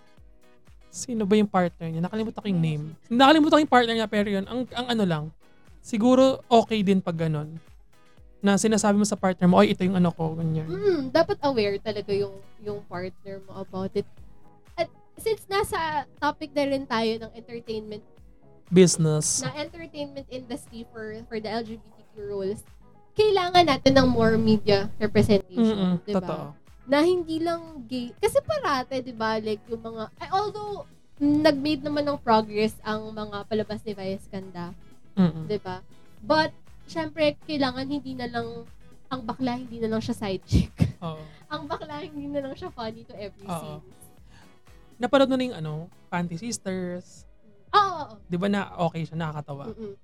[0.91, 2.03] sino ba yung partner niya?
[2.07, 2.85] Nakalimutan ko yung name.
[3.11, 5.25] Nakalimutan ko yung partner niya, pero yun, ang, ang ano lang,
[5.83, 7.59] siguro okay din pag ganun.
[8.45, 10.69] Na sinasabi mo sa partner mo, oy, ito yung ano ko, ganyan.
[10.69, 14.05] Mm, dapat aware talaga yung yung partner mo about it.
[14.77, 18.05] At since nasa topic na rin tayo ng entertainment,
[18.69, 19.41] Business.
[19.41, 22.61] na entertainment industry for for the LGBTQ roles,
[23.17, 26.53] kailangan natin ng more media representation, 'di totoo.
[26.53, 26.53] ba?
[26.85, 28.13] Na hindi lang gay.
[28.21, 30.85] Kasi parate, 'di ba, like yung mga ay, although
[31.17, 34.77] nag-made naman ng progress ang mga palabas ni Vice Ganda,
[35.17, 35.49] Mm-mm.
[35.49, 35.81] 'di ba?
[36.21, 36.53] But
[36.89, 38.69] syempre kailangan hindi na lang
[39.13, 40.75] ang bakla hindi na lang siya side chick.
[41.01, 41.21] Oo.
[41.53, 43.61] ang bakla hindi na lang siya funny to every Oo.
[43.61, 43.83] scene.
[44.99, 45.73] Napanood mo na yung ano,
[46.07, 47.27] Panty Sisters.
[47.75, 48.15] Oo, oo, oo.
[48.31, 49.75] Di ba na okay siya, nakakatawa.
[49.75, 49.95] Mm-mm.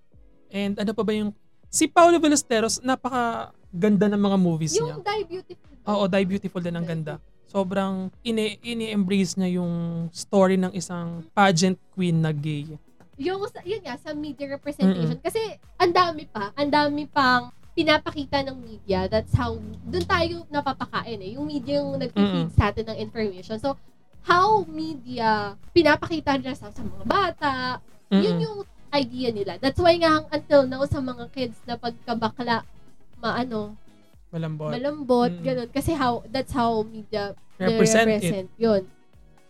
[0.50, 1.30] And ano pa ba yung...
[1.70, 4.98] Si Paolo Ballesteros, napaka ganda ng mga movies niya.
[4.98, 5.70] Yung Die Beautiful.
[5.86, 7.22] Oo, Die Beautiful din ang Die ganda.
[7.46, 12.66] Sobrang ini ini-embrace niya yung story ng isang pageant queen na gay.
[13.20, 15.20] Yung, sa- yun nga, sa media representation.
[15.20, 15.38] Kasi,
[15.76, 19.06] ang dami pa, ang dami pang pinapakita ng media.
[19.06, 19.54] That's how,
[19.84, 21.36] doon tayo napapakain eh.
[21.36, 23.56] Yung media yung nag-feed sa atin ng information.
[23.56, 23.76] So,
[24.22, 27.52] how media pinapakita nila sa, sa mga bata,
[28.10, 28.42] yun Mm-mm.
[28.42, 28.58] yung
[28.90, 29.54] idea nila.
[29.56, 32.64] That's why nga until now sa mga kids na pagkabakla,
[33.16, 33.76] maano,
[34.28, 34.70] Malambot.
[34.70, 35.42] malambot, Mm.
[35.42, 35.68] ganun.
[35.68, 38.12] Kasi how, that's how media Represent it.
[38.18, 38.82] represent yun.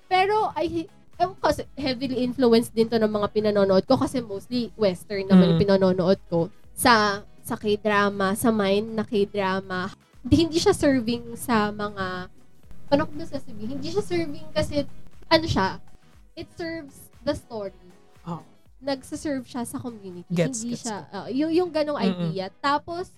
[0.07, 0.91] Pero, I,
[1.21, 5.51] ewan ko, heavily influenced din to ng mga pinanonood ko kasi mostly western naman Mm.
[5.53, 6.49] yung pinanonood ko.
[6.73, 9.91] Sa sa K-drama, sa mine na K-drama,
[10.23, 12.29] hindi, hindi siya serving sa mga,
[12.87, 13.77] paano ko ba sasabihin?
[13.81, 14.85] Hindi siya serving kasi,
[15.27, 15.81] ano siya,
[16.37, 17.75] it serves the story.
[18.25, 18.45] Oh.
[18.81, 20.29] Nagsaserve siya sa community.
[20.31, 22.33] Gets, hindi gets siya, uh, yung, yung ganong Mm-mm.
[22.33, 22.49] idea.
[22.63, 23.13] Tapos,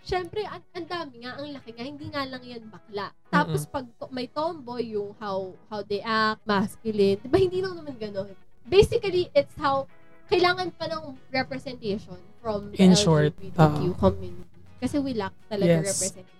[0.00, 3.10] syempre, ang, ang dami nga, ang laki nga, hindi nga lang yan bakla.
[3.28, 7.74] Tapos, pag to- may tomboy, yung how how they act, masculine, di ba hindi lang
[7.74, 8.30] naman ganon.
[8.62, 9.86] Basically, it's how,
[10.26, 13.98] kailangan pa ng representation from the In short, LGBTQ ah.
[14.00, 14.58] community.
[14.76, 15.86] Kasi we lack talaga Yes.
[15.88, 16.34] representation.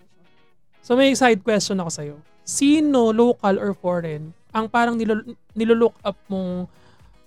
[0.83, 2.17] So may side question ako sa'yo.
[2.43, 6.71] Sino, local or foreign, ang parang nilol- nilulook up mong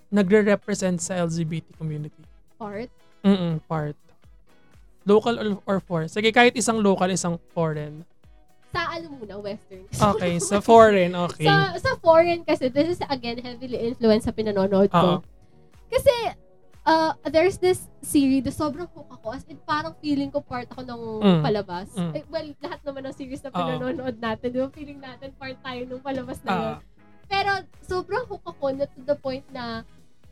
[0.08, 2.22] nagre-represent sa LGBT community?
[2.56, 2.88] Part,
[3.20, 3.94] Mm part.
[5.04, 6.08] Local or, or foreign?
[6.08, 8.04] Sige, kahit isang local, isang foreign.
[8.70, 9.82] sa ano muna, western.
[10.14, 11.42] Okay, sa foreign, okay.
[11.42, 14.94] Sa, sa foreign kasi, this is again heavily influenced sa pinanonood Oo.
[14.94, 15.10] ko.
[15.90, 16.14] Kasi,
[16.86, 20.86] uh, there's this series, the sobrang hook ako, as in parang feeling ko part ako
[20.86, 21.42] ng Mm.
[21.42, 21.90] palabas.
[21.98, 22.12] Mm.
[22.14, 23.58] Eh, well, lahat naman ng series na Oo.
[23.58, 26.74] pinanonood natin, di ba, feeling natin part tayo ng palabas na yun.
[27.26, 27.50] Pero,
[27.82, 29.82] sobrang hook ako na to the point na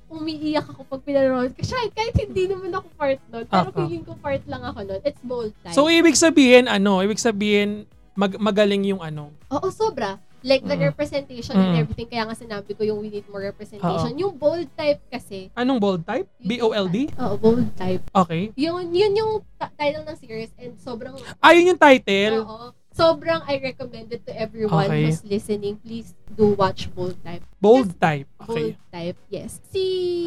[0.08, 1.60] umiiyak ako pag pinanonood ko.
[1.60, 3.76] Siya, kahit hindi naman ako part nun, pero Oo.
[3.78, 5.00] feeling ko part lang ako nun.
[5.02, 5.72] It's bold time.
[5.72, 9.30] so, ibig sabihin, ano, ibig sabihin, mag magaling yung ano.
[9.48, 10.16] Oo, sobra.
[10.38, 10.86] Like the Mm.
[10.88, 12.06] representation and everything.
[12.06, 14.14] Kaya nga sinabi ko yung we need more representation.
[14.16, 15.50] Yung bold type kasi.
[15.52, 16.30] Anong bold type?
[16.38, 17.10] yun B-O-L-D?
[17.12, 18.06] Oo, bold type.
[18.08, 18.54] Okay.
[18.54, 22.46] Yun, yun yung ta- title ng series and sobrang, Ayun yung title.
[22.46, 25.06] oo, sobrang I recommend it to everyone Okay.
[25.06, 25.78] who's listening.
[25.78, 27.46] Please do watch bold type.
[27.58, 28.26] Bold type.
[28.42, 28.74] Okay.
[28.74, 29.62] Bold type, yes.
[29.70, 29.84] Si,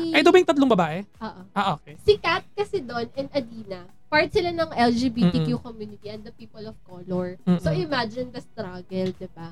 [0.09, 1.03] Ay, ito ba yung tatlong babae?
[1.19, 1.41] oo.
[1.51, 1.99] Ah, okay.
[1.99, 6.75] Si Kat kasi doon and Adina, part sila ng LGBTQ community and the people of
[6.83, 7.35] color.
[7.43, 7.59] Mm-mm.
[7.59, 9.51] So imagine the struggle, 'di ba?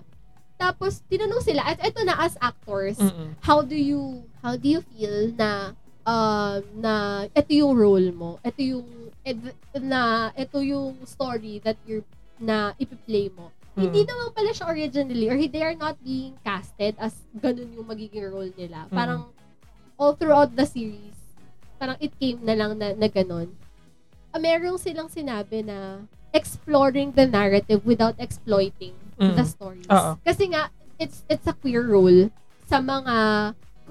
[0.55, 3.35] Tapos tinanong sila at ito na as actors, Mm-mm.
[3.39, 5.71] how do you how do you feel na
[6.03, 6.93] um na
[7.31, 8.87] ito yung role mo, ito yung
[9.23, 12.03] ed- na ito yung story that you're
[12.39, 13.51] na ipi-play mo.
[13.75, 13.81] Mm.
[13.85, 18.27] Hindi naman pala siya originally or they are not being casted as ganun yung magiging
[18.27, 18.87] role nila.
[18.89, 18.95] Mm.
[18.95, 19.21] Parang
[19.95, 21.15] all throughout the series,
[21.77, 23.51] parang it came na lang na, na ganun.
[24.31, 29.35] Ah, merong silang sinabi na exploring the narrative without exploiting Mm.
[29.35, 29.89] the stories.
[29.91, 30.15] Oo.
[30.23, 32.31] Kasi nga, it's it's a queer role
[32.71, 33.15] sa mga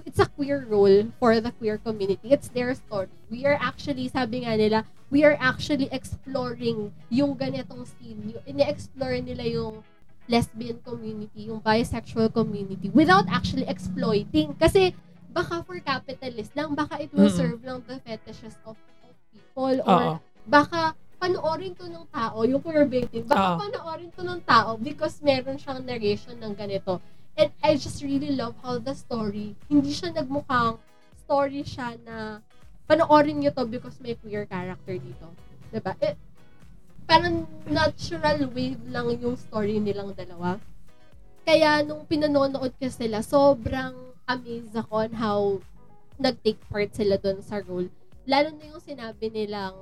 [0.07, 2.31] it's a queer role for the queer community.
[2.31, 3.09] It's their story.
[3.31, 8.35] We are actually, sabi nga nila, we are actually exploring yung ganitong scene.
[8.37, 9.83] Yung, ini-explore nila yung
[10.29, 14.53] lesbian community, yung bisexual community without actually exploiting.
[14.61, 14.93] Kasi
[15.33, 17.41] baka for capitalist lang, baka it will Mm-mm.
[17.41, 20.15] serve lang the fetishes of, of people or Oo.
[20.45, 23.59] baka panoorin to ng tao, yung queerbaiting, baka Oo.
[23.59, 27.03] panoorin to ng tao because meron siyang narration ng ganito.
[27.39, 30.83] And I just really love how the story, hindi siya nagmukhang
[31.23, 32.43] story siya na
[32.91, 35.31] panoorin nyo to because may queer character dito.
[35.71, 35.95] Diba?
[36.03, 36.19] Eh,
[37.07, 40.59] parang natural wave lang yung story nilang dalawa.
[41.47, 43.95] Kaya nung pinanonood ko sila, sobrang
[44.27, 45.41] amazed ako on how
[46.19, 47.87] nag-take part sila doon sa role.
[48.27, 49.79] Lalo na yung sinabi nilang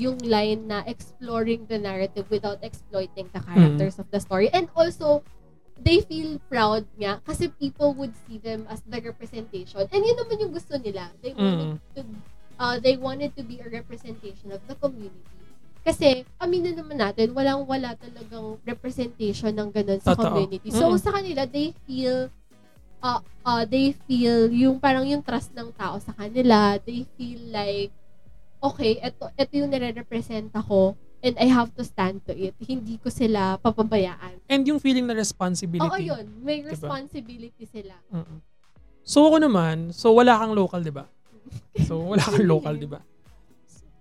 [0.00, 4.48] yung line na exploring the narrative without exploiting the characters of the story.
[4.48, 5.20] And also,
[5.80, 9.88] they feel proud nga kasi people would see them as the representation.
[9.88, 11.10] And yun naman yung gusto nila.
[11.24, 11.96] They wanted Mm.
[11.96, 12.00] to
[12.60, 15.26] uh, they wanted to be a representation of the community.
[15.82, 20.30] Kasi, aminin naman natin, walang-wala talagang representation ng ganun sa Totoo.
[20.30, 20.70] community.
[20.70, 21.00] So, Mm.
[21.02, 22.30] sa kanila, they feel
[23.02, 26.78] uh, uh, they feel yung parang yung trust ng tao sa kanila.
[26.78, 27.90] They feel like,
[28.62, 32.52] okay, ito, ito yung nire-represent ako and I have to stand to it.
[32.58, 34.42] Hindi ko sila papabayaan.
[34.50, 35.86] And yung feeling na responsibility.
[35.86, 36.26] Oo, yun.
[36.42, 36.74] May Diba?
[36.74, 37.94] responsibility sila.
[38.10, 38.42] Mm-mm.
[39.02, 41.06] So ako naman, so wala kang local, 'di ba?
[41.88, 43.00] So wala kang local, 'di ba?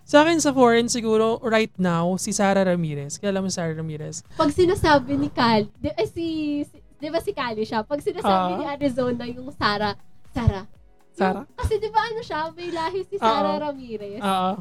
[0.03, 3.15] Sa akin sa foreign siguro right now si Sara Ramirez.
[3.15, 4.27] Kilala mo si Sara Ramirez?
[4.35, 6.25] Pag sinasabi ni Cal, di, eh, si,
[6.67, 7.79] si, di ba si Cali siya?
[7.81, 8.57] Pag sinasabi Ah.
[8.59, 9.95] ni Arizona yung Sara,
[10.35, 10.67] Sara.
[11.15, 11.47] Sara?
[11.47, 13.61] Yung- kasi di ba ano siya, may lahi si Sara Oo.
[13.63, 14.51] Ramirez, Oo.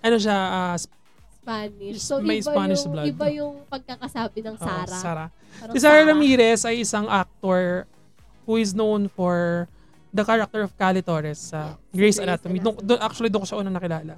[0.00, 0.38] ano siya?
[0.40, 0.96] ah, sp-
[1.44, 1.94] Spanish.
[1.94, 3.06] Is- So may iba Spanish yung, blood.
[3.06, 4.96] iba yung pagkakasabi ng oo, Sara.
[4.96, 5.24] Sara.
[5.54, 7.84] Parang Si Sara Ramirez ay isang actor
[8.42, 9.68] who is known for
[10.08, 12.58] the character of Cali Torres sa Yes, Grey's Anatomy.
[12.58, 12.80] Anatomy.
[12.82, 14.16] Doon- actually, doon ko siya unang nakilala.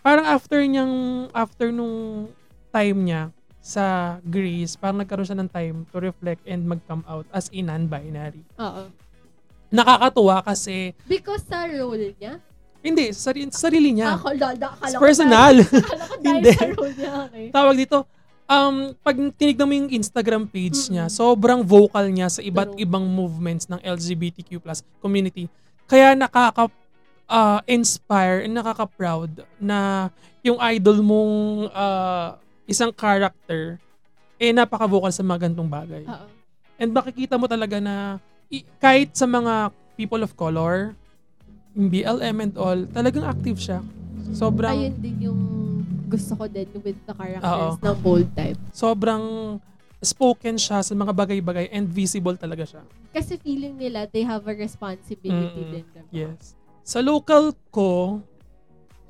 [0.00, 0.94] parang after niyang,
[1.32, 2.30] after nung
[2.70, 3.22] time niya
[3.58, 3.84] sa
[4.20, 8.46] Greece, parang nagkaroon siya ng time to reflect and mag-come out as a non-binary.
[8.56, 8.86] Oo.
[9.66, 12.38] Nakakatuwa kasi, Because sa role niya?
[12.86, 14.14] Hindi, sa sarili, sa sarili niya.
[14.16, 15.54] Ako, lada, akala personal.
[15.66, 16.52] ko dahil Hindi.
[16.54, 17.12] sa role niya.
[17.26, 17.46] Okay.
[17.50, 17.98] Tawag dito,
[18.46, 21.18] um, pag tinignan mo yung Instagram page niya, Mm-mm.
[21.18, 22.82] sobrang vocal niya sa iba't True.
[22.86, 25.50] ibang movements ng LGBTQ plus community.
[25.84, 26.70] Kaya nakaka
[27.26, 30.08] uh, inspire and nakaka-proud na
[30.42, 31.34] yung idol mong
[31.74, 33.82] uh, isang character
[34.36, 36.04] eh napaka-vocal sa mga gantong bagay.
[36.06, 36.26] Oo.
[36.76, 38.20] And makikita mo talaga na
[38.52, 40.92] i- kahit sa mga people of color,
[41.76, 43.84] BLM and all, talagang active siya.
[44.32, 45.40] Sobrang Ayun din yung
[46.06, 47.84] gusto ko din with the characters Oo.
[47.84, 48.56] ng bold type.
[48.72, 49.58] sobrang
[49.98, 52.82] spoken siya sa mga bagay-bagay and visible talaga siya.
[53.10, 55.72] Kasi feeling nila they have a responsibility Mm-mm.
[55.74, 55.84] din.
[55.84, 56.02] diba?
[56.10, 56.56] Yes.
[56.80, 58.20] Sa local ko,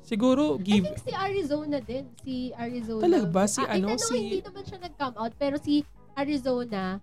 [0.01, 2.03] siguro I give think si Arizona din.
[2.17, 3.01] Si Arizona.
[3.01, 3.43] Talaga ba?
[3.45, 5.33] Si Ah, ano, no, si- hindi naman siya nag-come out.
[5.35, 6.97] Pero si Arizona,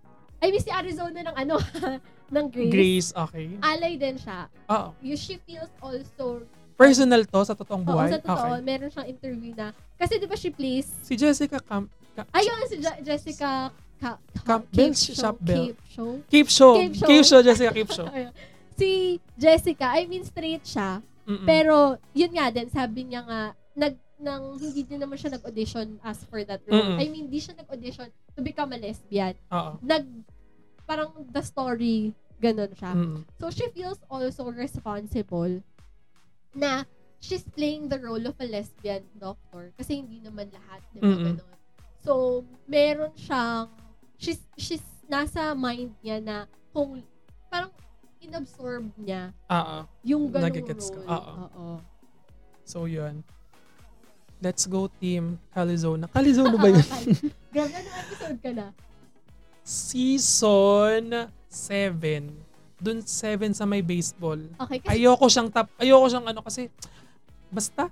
[0.45, 1.57] I mean si Arizona ng ano,
[2.35, 2.71] ng Grace.
[2.71, 3.57] Grace, okay.
[3.59, 4.53] Alay din siya.
[4.69, 4.93] Oo.
[5.01, 8.11] You, she feels also, Personal to sa totoong oo, buhay.
[8.11, 8.61] sa totoo, Okay.
[8.61, 12.77] meron siyang interview na, kasi di ba she plays, Si Jessica Camp Ka- ayun, si
[12.77, 15.65] Je- Jessica Ka- Campbell, Cape Show, Shopbell.
[15.65, 16.11] Cape Show.
[16.29, 16.73] Keep show.
[16.77, 17.07] Cape Show.
[17.09, 18.07] Keep show, Jessica Keep show.
[18.75, 18.91] Si
[19.39, 21.49] Jessica, I mean straight siya, Mm-mm.
[21.49, 23.41] Pero, yun nga din, sabi niya nga,
[23.73, 26.77] nag, nang, hindi din naman siya nag-audition as for that role.
[26.77, 27.01] Mm-mm.
[27.01, 29.33] I mean, hindi siya nag-audition to become a lesbian.
[29.49, 29.81] Oo.
[29.81, 30.05] Nag,
[30.85, 32.93] parang the story, ganun siya.
[32.93, 33.21] Mm-mm.
[33.37, 35.61] So, she feels also responsible
[36.53, 36.85] na
[37.19, 41.25] she's playing the role of a lesbian doctor kasi hindi naman lahat, di ba, Mm-mm.
[41.35, 41.57] ganun.
[42.05, 42.13] So,
[42.69, 43.73] meron siyang,
[44.21, 46.37] she's, she's nasa mind niya na
[46.71, 47.01] kung,
[47.49, 47.73] parang
[48.21, 49.85] inabsorb niya Oo.
[50.01, 51.01] yung ganung Nagigets ka.
[51.01, 51.09] role.
[51.09, 51.33] Oo.
[51.45, 51.67] Oo.
[52.65, 53.25] So, yun.
[54.41, 56.05] Let's go team Calizona.
[56.05, 56.85] Calizona ba yun?
[57.49, 58.67] Grabe, anong episode ka na?
[59.65, 62.29] Season 7.
[62.77, 64.39] Dun 7 sa may baseball.
[64.69, 66.69] Okay, kasi Ayoko siyang tap, ayoko siyang ano kasi
[67.49, 67.89] basta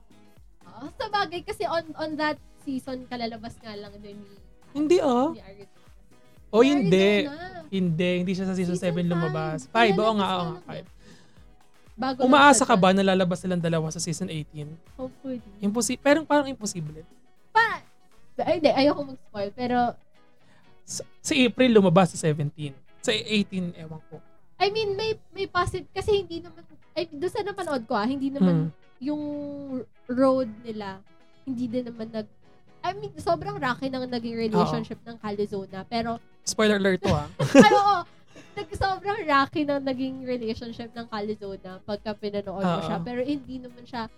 [0.68, 4.36] ah, sa bagay kasi on on that season kalalabas nga lang din ni
[4.76, 5.32] hindi oh.
[5.32, 5.80] ni Arizona.
[6.52, 7.10] O Ni hindi.
[7.24, 7.60] Arizona.
[7.72, 9.64] Hindi, hindi siya sa season Season 7 lumabas.
[9.68, 9.96] 5, five.
[9.96, 10.76] oo nga, oo nga, lang 5.
[10.76, 10.88] yun.
[11.92, 14.68] Bago Umaasa ka ba na lalabas silang dalawa sa season 18?
[14.96, 15.40] Hopefully.
[15.60, 17.04] Imposi pero parang imposible.
[17.52, 17.84] Pa,
[18.44, 19.96] ay, hindi, ayoko mag-spoil, pero
[20.84, 21.02] Sa,
[21.32, 22.74] April lumabas sa 17.
[23.00, 24.18] Sa 18, ewan ko.
[24.58, 26.62] I mean, may may positive, kasi hindi naman,
[26.94, 28.70] ay, doon sa napanood ko ah, hindi naman Hmm.
[29.00, 29.22] yung
[30.06, 31.02] road nila,
[31.42, 32.26] hindi din naman nag,
[32.82, 37.26] I mean, sobrang rocky ng naging relationship ng Calizona, pero Spoiler alert to ah.
[37.58, 37.98] Ay, oo.
[38.52, 42.84] Nag, sobrang rocky na naging relationship ng Calizona pagka pinanood mo Oo.
[42.84, 42.98] siya.
[42.98, 44.10] Pero hindi naman siya,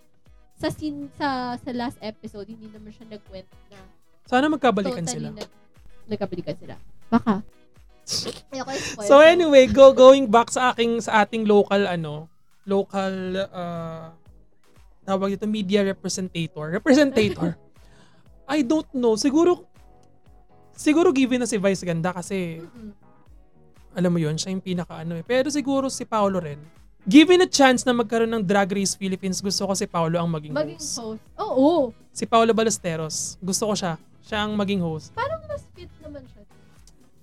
[0.55, 3.79] sa scene, sa, sa last episode, hindi naman siya nagkwento na
[4.25, 5.37] Sana magkabalikan totally sila.
[5.37, 5.51] nag,
[6.07, 6.75] nagkabalikan sila.
[7.09, 7.41] Baka.
[8.53, 9.09] Ayoko i-spoil.
[9.09, 12.29] So anyway, go going back sa aking sa ating local ano,
[12.69, 13.13] local
[13.49, 14.13] uh,
[15.03, 16.73] tawag dito media representator.
[16.77, 17.57] Representator.
[18.55, 19.17] I don't know.
[19.17, 19.65] Siguro
[20.77, 22.93] siguro given na si Vice ganda kasi Mm-mm.
[23.95, 25.25] alam mo yon siya yung pinaka ano eh.
[25.25, 26.61] Pero siguro si Paolo rin.
[27.05, 30.57] Given a chance na magkaroon ng Drag Race Philippines, gusto ko si Paolo ang maging,
[30.57, 31.21] Maging host.
[31.21, 31.21] host.
[31.37, 31.93] Oo.
[32.09, 33.37] Si Paolo Ballesteros.
[33.45, 34.01] Gusto ko siya.
[34.25, 35.13] Siya ang maging host.
[35.13, 36.43] Parang mas fit naman siya.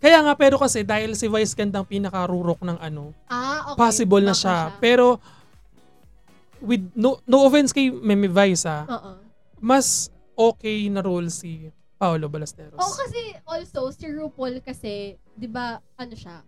[0.01, 3.77] Kaya nga, pero kasi dahil si Vice ganda ang pinaka-rurok ng ano, Ah, okay.
[3.77, 4.57] possible na Baka siya.
[4.77, 5.17] Pero,
[6.61, 9.11] with no, no offense kay Meme Vice ah, Oo.
[9.57, 12.77] mas okay na role si Paolo Ballesteros.
[12.77, 16.41] Oo, kasi also, si RuPaul kasi, di ba, ano siya,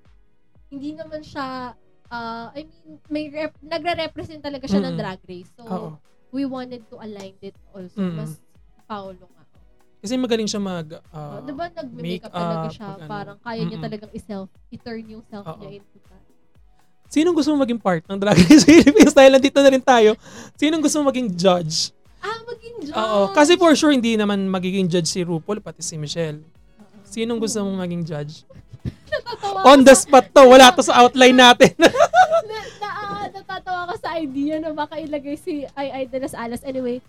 [0.74, 1.78] hindi naman siya,
[2.10, 5.02] uh, I mean, may rep- nagre-represent talaga siya ng Mm-mm.
[5.02, 5.50] drag race.
[5.54, 5.90] So, Oo.
[6.34, 8.02] we wanted to align it also.
[8.02, 8.18] Mm.
[8.18, 8.42] Mas
[8.90, 9.30] Paolo.
[10.04, 11.00] Kasi magaling siya mag...
[11.16, 12.84] ah, di ba nag-makeup make-up, talaga siya?
[12.92, 13.08] pag ano.
[13.08, 13.86] Parang kaya niya Mm-mm.
[13.88, 15.56] talagang i-self, i-turn yung self Oo.
[15.64, 16.22] niya into that.
[17.08, 19.16] Sinong gusto mo maging part ng Drag Race Philippines?
[19.18, 20.20] Dahil nandito na rin tayo.
[20.60, 21.96] Sinong gusto mo maging judge?
[22.20, 23.00] Ah, maging judge!
[23.00, 23.32] Oo.
[23.32, 26.44] Kasi for sure, hindi naman magiging judge si RuPaul, pati si Michelle.
[26.44, 27.00] Oo.
[27.08, 28.44] Sinong gusto mong maging judge?
[29.72, 30.44] On the spot to.
[30.44, 31.72] Wala to sa outline natin.
[31.80, 31.88] na,
[32.82, 36.60] na, ah, natatawa ko sa idea na baka ilagay si Ay Ay de las Alas.
[36.68, 37.00] Anyway,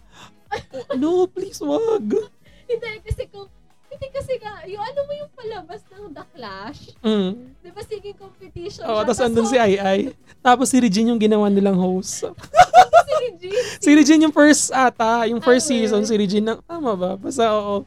[0.94, 2.30] no, please, wag.
[2.70, 3.48] hindi kasi kung
[3.86, 7.30] hindi kasi nga, yung ano mo yung palabas ng The Clash, Mm.
[7.62, 9.06] di ba singing competition Oo, siya?
[9.06, 10.00] tapos andun si Ai Ai.
[10.40, 12.26] Tapos si Regine yung ginawa nilang host.
[13.06, 13.54] si Regine.
[13.78, 15.78] Si Regine yung first ata, yung first Ever.
[15.78, 17.14] season, si Regine na, tama ba?
[17.14, 17.86] Basta oo.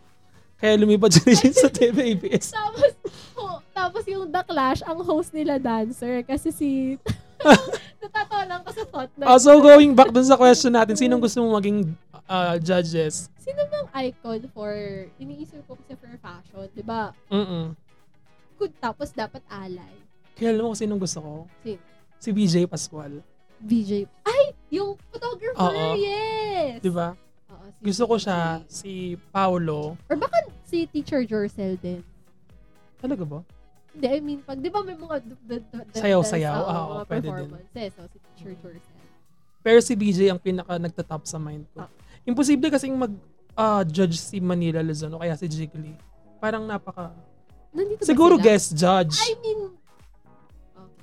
[0.56, 2.50] Kaya lumipad si Regine sa TV-ABS.
[2.50, 2.92] Tapos,
[3.36, 6.24] oh, tapos yung The Clash, ang host nila dancer.
[6.24, 6.96] Kasi si,
[8.04, 9.24] Natatawa lang ko sa thought na.
[9.26, 11.92] Ah, so going back dun sa question natin, sinong gusto mo maging
[12.30, 13.30] ah, judges?
[13.40, 14.74] Sino bang icon for,
[15.18, 17.16] iniisip ko kasi for fashion, di ba?
[17.32, 17.74] Mm-mm.
[18.58, 19.96] Good tapos dapat alay.
[20.38, 21.34] Kaya alam mo kung sinong gusto ko?
[21.62, 21.82] Sino?
[22.18, 23.22] Si BJ Pascual.
[23.62, 24.06] VJ.
[24.26, 24.54] Ay!
[24.70, 25.98] Yung photographer, Oo.
[25.98, 26.82] yes!
[26.82, 27.18] Di ba?
[27.50, 29.98] Oo, si Gusto ko siya, si Paolo.
[30.10, 32.02] Or baka si Teacher Jorcel din.
[33.02, 33.40] Talaga ba?
[33.98, 36.54] Hindi, I mean, pag, di ba may mga d- d- d- d- Sayaw-sayaw.
[36.54, 37.50] oo, Oo, mga pwede din.
[37.90, 38.96] So, si Teacher Jorcel.
[39.66, 41.82] Pero si BJ ang pinaka nagtatop sa mind ko.
[41.82, 41.90] Ah.
[42.22, 43.10] Imposible kasing mag
[43.58, 45.98] ah, judge si Manila Luzon o kaya si Jiggly.
[46.38, 47.10] Parang napaka...
[47.74, 49.18] Nandito Siguro guest judge.
[49.18, 49.74] I mean,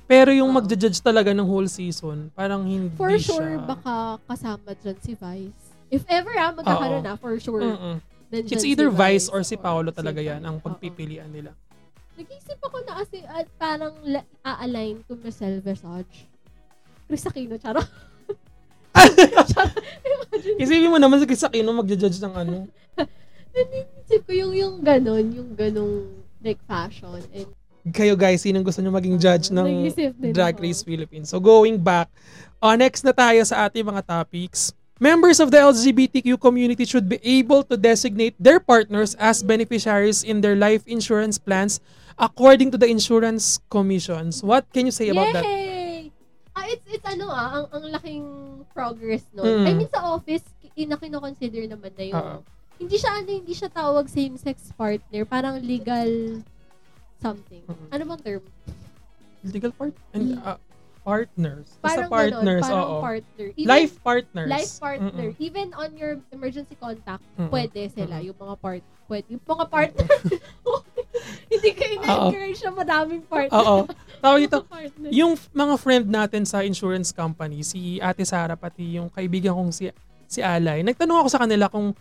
[0.07, 0.57] Pero yung Oo.
[0.61, 3.25] magja-judge talaga ng whole season, parang hindi for siya.
[3.41, 5.65] sure, baka kasama dyan si Vice.
[5.91, 7.09] If ever ah, magkakaroon Oo.
[7.09, 7.65] na, for sure.
[7.65, 7.97] Mm-mm.
[8.31, 10.49] It's si either Vice or si or Paolo si talaga yan Vice.
[10.49, 11.57] ang pagpipilian nila.
[12.15, 16.31] Nag-isip ako na kasi at parang la- a-align to Michelle Visage.
[17.11, 17.83] Chris Aquino, charo.
[20.63, 22.57] Isipin mo naman si Chris Aquino magja-judge ng ano.
[23.55, 26.11] nanisip ko yung, yung ganon, yung ganong
[26.43, 27.23] like fashion.
[27.31, 27.51] And
[27.93, 29.93] Kayo guys, sinong gusto nyo maging judge ng
[30.33, 30.65] Drag ako.
[30.65, 31.29] Race Philippines?
[31.29, 32.09] So going back,
[32.65, 34.73] uh, next na tayo sa ating mga topics.
[34.97, 40.41] Members of the LGBTQ community should be able to designate their partners as beneficiaries in
[40.41, 41.83] their life insurance plans
[42.19, 44.43] according to the insurance commissions.
[44.43, 45.45] What can you say about that?
[45.45, 46.13] Yay!
[46.55, 48.25] Ah, it's, it's ano ah, ang, ang laking
[48.71, 49.43] progress no.
[49.43, 49.67] Mm.
[49.67, 50.47] I mean, sa office,
[50.79, 52.39] ina consider naman na yung, Oo.
[52.79, 56.43] hindi siya ano, hindi siya tawag same-sex partner, parang legal
[57.19, 57.63] something.
[57.67, 57.87] Mm.
[57.91, 58.43] Ano bang term?
[59.45, 59.95] Legal part?
[60.15, 60.59] And, uh,
[61.05, 61.69] partners.
[61.85, 63.01] Basta Parang partners, ganon, parang oo.
[63.05, 63.47] partner.
[63.55, 64.49] Even, Life partners.
[64.49, 65.29] life partner.
[65.31, 65.45] Mm-mm.
[65.47, 67.53] Even on your emergency contact, Mm-mm.
[67.53, 68.33] pwede sila, Mm-mm.
[68.33, 70.09] yung mga part, pwede, yung mga partner.
[71.53, 73.59] hindi ka ina-encourage na madaming partner.
[73.59, 73.77] Oo.
[74.19, 74.59] Tawag ito,
[75.23, 79.91] yung mga friend natin sa insurance company, si Ate Sara pati yung kaibigan kong si
[80.25, 81.95] si Alay, nagtanong ako sa kanila kung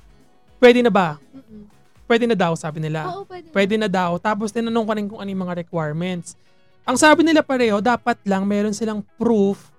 [0.57, 1.19] pwede na ba?
[1.19, 1.69] Mm-mm.
[2.03, 3.07] Pwede na daw, sabi nila.
[3.09, 3.47] Oo, pwede.
[3.49, 4.19] Pwede na daw.
[4.19, 6.35] Tapos tinanong ko rin kung ano yung mga requirements.
[6.83, 9.71] Ang sabi nila pareho, dapat lang meron silang proof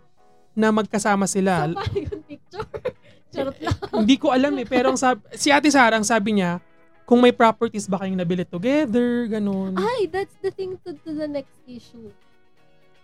[0.56, 1.68] na magkasama sila.
[1.68, 2.68] So, yung picture?
[3.34, 3.76] Charot lang.
[3.92, 4.64] Hindi ko alam eh.
[4.64, 6.62] Pero ang sabi, si Ate Sara, ang sabi niya,
[7.04, 9.76] kung may properties ba kayong nabili together, ganun.
[9.76, 12.08] Ay, that's the thing to, to the next issue.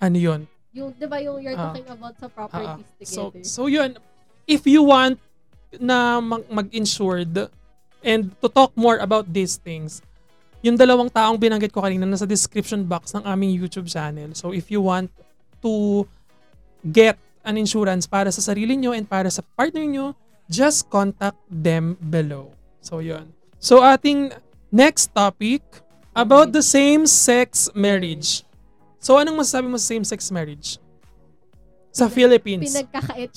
[0.01, 0.41] Ano yun?
[0.73, 1.69] Yung, di ba yung you're Ah.
[1.69, 3.45] talking about sa properties So, together?
[3.45, 4.01] so yun,
[4.47, 5.21] if you want
[5.77, 7.53] na mag- mag-insured
[8.01, 10.01] and to talk more about these things,
[10.61, 14.33] yung dalawang taong binanggit ko kanina nasa description box ng aming YouTube channel.
[14.33, 15.13] So if you want
[15.61, 16.05] to
[16.83, 20.07] get an insurance para sa sarili nyo and para sa partner nyo,
[20.49, 22.53] just contact them below.
[22.81, 23.29] So yun.
[23.61, 24.33] So ating
[24.73, 25.61] next topic
[26.17, 28.43] about the same-sex marriage.
[28.97, 30.81] So anong masasabi mo sa same-sex marriage?
[31.93, 32.73] Sa Pinag- Philippines.
[32.73, 33.31] Pinagkakait.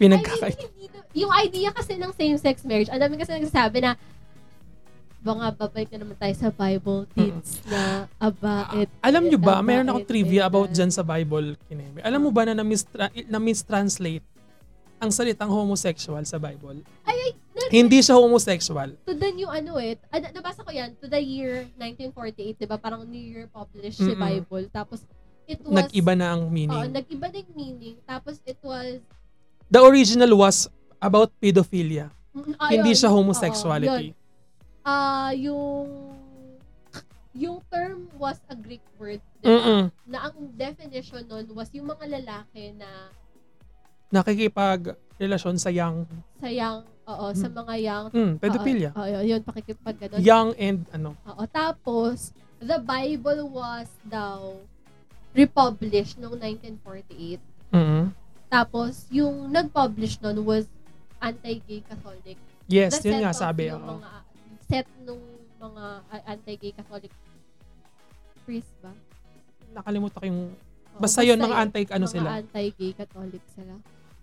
[0.00, 0.56] Pinagkakait.
[0.64, 4.00] I mean, yung idea kasi ng same-sex marriage, ang dami kasi nagsasabi na,
[5.20, 9.90] baka babalik na naman tayo sa Bible teach na aba, it, Alam nyo ba, meron
[9.90, 12.00] akong trivia about dyan sa Bible, Kineme.
[12.00, 14.24] Alam mo ba na na-mistra- na-mistranslate
[14.98, 16.82] ang salitang homosexual sa Bible?
[17.02, 18.94] Ay, ay, na- Hindi siya homosexual.
[19.00, 22.66] to the new ano eh, ah, na- nabasa ko yan, to the year 1948, di
[22.66, 22.76] ba?
[22.76, 24.18] Parang New Year published si Mm-mm.
[24.18, 24.66] Bible.
[24.68, 25.02] Tapos,
[25.44, 26.90] it was, Nag-iba na ang Oo, meaning.
[26.90, 27.96] nag-iba na yung meaning.
[28.04, 28.98] Tapos, it was,
[29.66, 30.66] The original was
[30.98, 32.08] about pedophilia.
[32.32, 32.98] mm, ah, Hindi yun.
[32.98, 34.14] siya Oo, homosexuality.
[34.82, 36.16] Ah, yung,
[37.32, 39.52] yung term was a Greek word, di ba?
[39.52, 39.82] Mm-mm.
[40.04, 43.12] Na ang definition nun was yung mga lalaki na
[44.08, 46.08] Nakikipag-relasyon sa young,
[46.40, 48.90] sa young, oo, sa mga young, mm, pedophilia.
[48.96, 50.20] Oo, oo, yun, pakikipag ganun.
[50.20, 51.12] Young and ano.
[51.28, 54.56] Oo, tapos, the Bible was daw
[55.36, 57.36] republished noong 1948.
[57.70, 58.08] Mm-mm.
[58.48, 60.64] Tapos, yung nag-publish nun was
[61.20, 62.40] anti-gay Catholic.
[62.64, 63.68] Yes, The yun nga sabi.
[63.68, 64.00] yung oo.
[64.00, 64.10] Mga,
[64.64, 65.20] set nung
[65.60, 65.84] mga
[66.24, 67.12] anti-gay Catholic
[68.42, 68.92] priest ba?
[69.76, 70.42] Nakalimutan ko yung...
[70.96, 72.28] Oo, Basta yun, mga anti, ano mga sila.
[72.40, 73.74] anti-gay Catholic sila.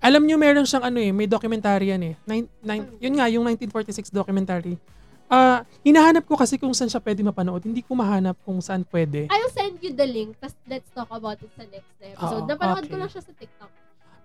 [0.04, 2.14] Alam nyo, meron siyang ano eh, may documentary yan eh.
[2.28, 4.78] Nine, nine, yun nga, yung 1946 documentary.
[5.26, 7.66] Ah, hinahanap ko kasi kung saan siya pwede mapanood.
[7.66, 9.26] Hindi ko mahanap kung saan pwede.
[9.34, 12.46] I'll send you the link, tas let's talk about it sa next episode.
[12.46, 13.02] Oo, Napanood ko okay.
[13.02, 13.72] lang siya sa TikTok.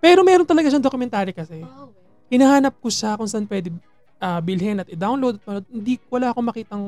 [0.01, 1.65] Pero meron talaga siyang documentary kasi.
[1.65, 1.89] Oh.
[2.29, 3.73] Hinahanap ko siya kung saan pwede
[4.21, 5.41] ah, bilhin at i-download.
[5.49, 5.65] at.
[5.73, 6.85] Hindi, wala akong makitang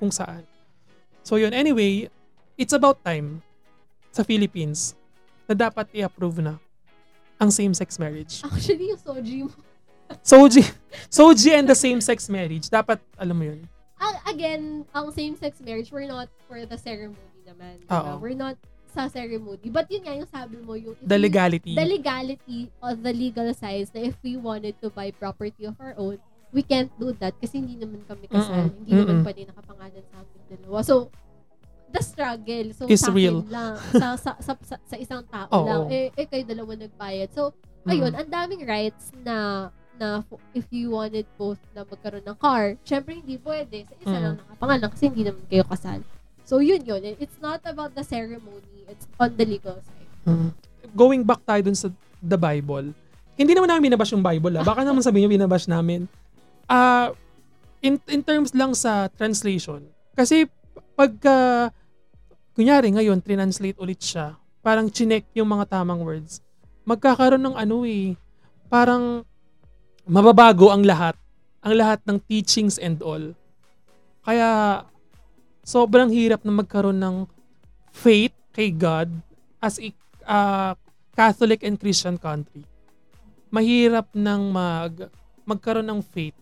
[0.00, 0.48] kung saan.
[1.20, 2.08] So yun, anyway,
[2.56, 3.44] it's about time
[4.08, 4.96] sa Philippines
[5.44, 6.56] na dapat i-approve na
[7.40, 8.44] ang same-sex marriage.
[8.44, 9.52] Actually, yung soji mo.
[10.20, 10.62] Soji,
[11.08, 13.62] Soji and the same-sex marriage, dapat, alam mo yun.
[13.96, 17.16] Ang- again, ang same-sex marriage, we're not for the ceremony
[17.46, 17.80] naman.
[17.80, 18.18] Diba?
[18.18, 18.58] We're not
[18.90, 19.70] sa ceremony.
[19.70, 21.72] But yun nga yung sabi mo, yung The we- legality.
[21.78, 25.94] the legality or the legal size na if we wanted to buy property of our
[25.94, 26.18] own,
[26.50, 28.66] we can't do that kasi hindi naman kami kasal.
[28.66, 28.76] Mm-mm.
[28.82, 29.24] Hindi naman Mm-mm.
[29.24, 30.82] pa rin nakapangalan sa amin dalawa.
[30.82, 31.06] So,
[31.90, 32.66] the struggle.
[32.72, 33.42] So, Is sa real.
[33.46, 33.74] lang.
[33.92, 35.66] Sa, sa, sa, sa, sa isang tao Oo.
[35.66, 35.80] lang.
[35.90, 37.30] Eh, eh, kayo dalawa nagbayad.
[37.30, 37.90] So, Mm.
[37.90, 43.16] ayun, ang daming rights na na if you wanted both na magkaroon ng car, syempre
[43.16, 43.84] hindi pwede.
[43.84, 44.22] Sa isa Mm.
[44.22, 46.00] lang nakapangalan kasi hindi naman kayo kasal.
[46.44, 47.04] So, yun yun.
[47.16, 48.88] It's not about the ceremony.
[48.88, 50.10] It's on the legal side.
[50.24, 50.50] Mm.
[50.92, 52.92] Going back tayo dun sa the Bible,
[53.34, 54.56] hindi naman namin binabash yung Bible.
[54.56, 54.64] Ah.
[54.64, 56.04] Baka naman sabihin nyo binabash namin.
[56.64, 57.12] Ah,
[57.80, 59.84] in, in terms lang sa translation.
[60.12, 60.44] Kasi
[60.92, 61.68] pagka,
[62.60, 66.44] kunyari ngayon, translate ulit siya, parang chinek yung mga tamang words,
[66.84, 68.12] magkakaroon ng ano eh,
[68.68, 69.24] parang
[70.04, 71.16] mababago ang lahat.
[71.64, 73.32] Ang lahat ng teachings and all.
[74.20, 74.84] Kaya,
[75.64, 77.16] sobrang hirap na magkaroon ng
[77.96, 79.08] faith kay God
[79.64, 79.88] as a
[80.28, 80.76] uh,
[81.16, 82.68] Catholic and Christian country.
[83.48, 85.08] Mahirap nang mag
[85.48, 86.36] magkaroon ng faith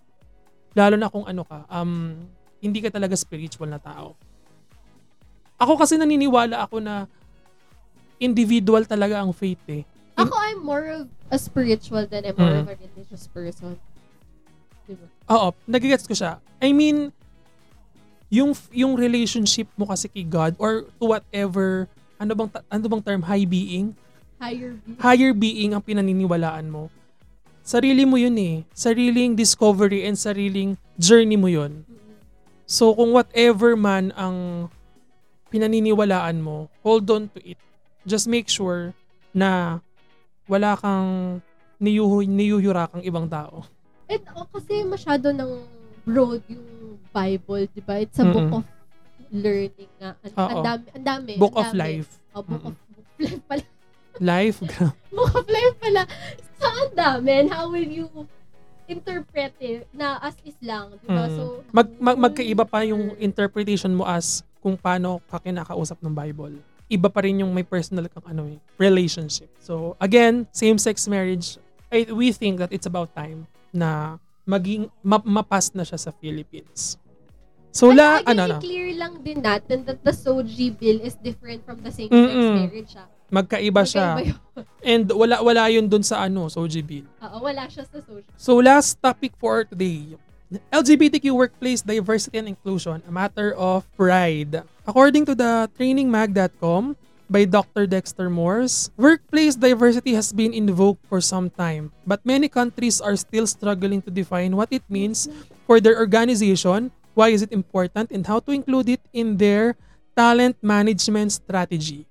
[0.76, 2.20] lalo na kung ano ka um
[2.60, 4.12] hindi ka talaga spiritual na tao.
[5.58, 7.10] Ako kasi naniniwala ako na
[8.16, 9.82] individual talaga ang faith eh.
[10.14, 12.62] Ako, I'm more of a spiritual than I'm more Mm.
[12.64, 13.78] of a religious person.
[14.84, 15.06] Diba?
[15.28, 16.38] Oo, nagigets ko siya.
[16.58, 17.14] I mean,
[18.28, 21.88] yung yung relationship mo kasi kay God or to whatever
[22.18, 23.96] ano bang ano bang term high being
[24.36, 24.94] Higher view.
[24.98, 26.92] higher being ang pinaniniwalaan mo.
[27.62, 28.56] Sarili mo yun eh.
[28.70, 31.84] Sariling discovery and sariling journey mo yun.
[31.84, 32.16] Mm-mm.
[32.64, 34.68] So kung whatever man ang
[35.48, 37.58] pinaniniwalaan mo, hold on to it.
[38.08, 38.92] Just make sure
[39.32, 39.80] na
[40.48, 41.40] wala kang
[41.76, 43.64] niyuhu, niyuyurakang ibang tao.
[44.08, 45.52] And oh, kasi masyado ng
[46.08, 48.00] broad yung Bible, di ba?
[48.00, 48.32] It's a Mm-mm.
[48.32, 48.66] book of
[49.28, 50.16] learning nga.
[50.24, 50.62] Ang Oo.
[50.64, 51.32] dami, ang dami.
[51.36, 52.08] Book of life.
[52.32, 52.72] Oh, book Mm-mm.
[52.72, 53.66] of book of life pala.
[54.18, 54.58] Life.
[55.16, 56.02] book of life pala.
[56.56, 57.30] So, ang dami.
[57.44, 58.08] And how will you
[58.88, 61.28] interpret it na as is lang, di ba?
[61.28, 61.36] Mm.
[61.36, 66.54] So, mag, mag, magkaiba pa yung interpretation mo as kung paano ka kinakausap ng Bible.
[66.88, 69.48] Iba pa rin yung may personal kang ano eh, relationship.
[69.60, 71.60] So again, same-sex marriage,
[71.92, 74.16] I, we think that it's about time na
[74.48, 76.96] maging ma, mapas na siya sa Philippines.
[77.68, 81.14] So la, Ay, ano, again, ano, i-clear lang din natin that the SOGI bill is
[81.20, 82.56] different from the same-sex Mm-mm.
[82.64, 82.96] marriage.
[82.96, 83.08] Ah.
[83.28, 84.16] magkaiba siya.
[84.16, 84.38] Magkaiba yun.
[84.80, 87.04] And wala wala yun dun sa ano, sa OGB.
[87.04, 88.32] Oo, wala siya sa social.
[88.40, 90.16] So last topic for today.
[90.48, 94.64] LGBTQ workplace diversity and inclusion, a matter of pride.
[94.88, 96.96] According to the trainingmag.com
[97.28, 97.84] by Dr.
[97.84, 103.46] Dexter Morse, workplace diversity has been invoked for some time, but many countries are still
[103.46, 105.28] struggling to define what it means
[105.68, 109.76] for their organization, why is it important, and how to include it in their
[110.16, 112.08] talent management strategy.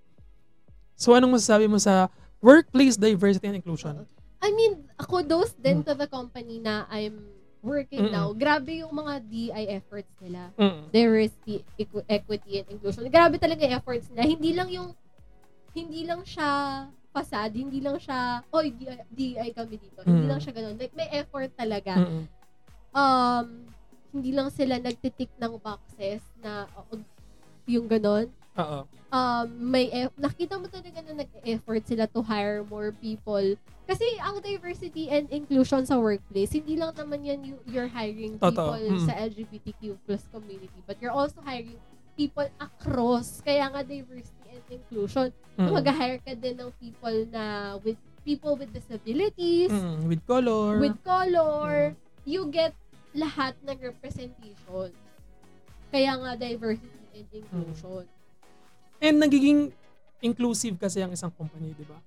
[0.94, 4.06] So anong masasabi mo sa workplace diversity and inclusion?
[4.46, 8.14] I mean, ako those din to the company na I'm working Mm-mm.
[8.14, 8.28] now.
[8.32, 10.54] Grabe yung mga DI efforts nila.
[10.56, 10.82] Mm.
[10.90, 13.06] Diversity, equ- equity, and inclusion.
[13.08, 14.24] Grabe talaga yung efforts nila.
[14.24, 14.90] Hindi lang yung,
[15.74, 16.50] hindi lang siya
[17.10, 20.06] fasad, hindi lang siya, oy, DI, DI kami dito.
[20.06, 20.30] Hindi Mm.
[20.30, 20.76] lang siya ganun.
[20.78, 21.98] Like, may effort talaga.
[21.98, 22.24] Mm-mm.
[22.94, 23.48] Um,
[24.14, 27.02] hindi lang sila nagtitik ng boxes na, uh,
[27.66, 28.30] yung ganun.
[28.58, 28.80] Oo.
[29.08, 33.56] um, may eff- nakita mo talaga na nag-effort sila to hire more people.
[33.86, 38.76] Kasi ang diversity and inclusion sa workplace, hindi lang naman yan you, you're hiring people
[38.76, 39.08] Mm.
[39.08, 41.80] sa LGBTQ plus community, but you're also hiring
[42.14, 43.40] people across.
[43.40, 45.32] Kaya nga diversity and inclusion.
[45.56, 45.72] Mm.
[45.72, 47.44] Mag-hire ka din ng people na
[47.80, 50.84] with people with disabilities, Mm, with color.
[50.84, 51.96] with color,
[52.26, 52.76] you get
[53.14, 54.92] lahat ng representation.
[55.88, 58.04] Kaya nga diversity and inclusion.
[58.98, 59.72] And nagiging
[60.22, 61.98] inclusive kasi ang isang company, di ba?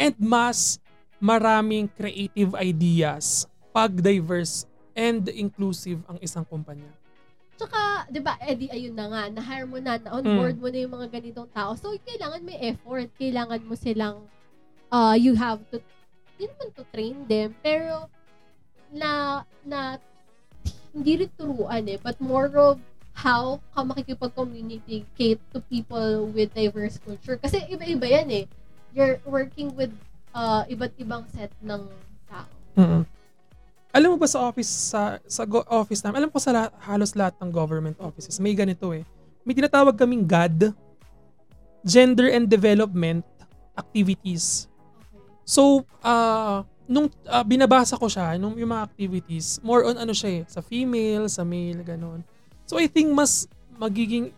[0.00, 0.80] And mas
[1.20, 4.64] maraming creative ideas pag diverse
[4.96, 6.88] and inclusive ang isang kumpanya.
[7.60, 10.36] Tsaka, di ba, eh di ayun na nga, na-hire mo na, na-on Mm.
[10.40, 11.76] board mo na yung mga ganitong tao.
[11.76, 13.12] So, kailangan may effort.
[13.20, 14.24] Kailangan mo silang,
[14.88, 15.76] uh, you have to,
[16.40, 18.08] hindi naman to train them, pero,
[18.88, 20.00] na, na,
[20.96, 22.80] hindi rin turuan eh, but more of
[23.20, 27.36] how ka makikipag-communicate to people with diverse culture.
[27.36, 28.44] Kasi iba-iba yan eh.
[28.96, 29.92] You're working with
[30.32, 31.84] uh, iba't ibang set ng
[32.26, 32.48] tao.
[32.80, 33.04] mm
[33.90, 37.10] Alam mo ba sa office sa sa go- office namin, alam ko sa lahat, halos
[37.18, 39.02] lahat ng government offices, may ganito eh.
[39.42, 40.70] May tinatawag kaming GAD,
[41.82, 43.26] Gender and Development
[43.74, 44.70] Activities.
[45.10, 45.18] Okay.
[45.42, 50.38] So, ah nung ah, binabasa ko siya, nung yung mga activities, more on ano siya
[50.38, 52.26] eh, sa female, sa male, ganon.
[52.70, 54.30] So, I think mas magiging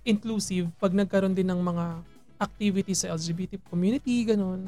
[0.00, 2.00] inclusive pag nagkaroon din ng mga
[2.40, 4.64] activities sa LGBT community, ganun.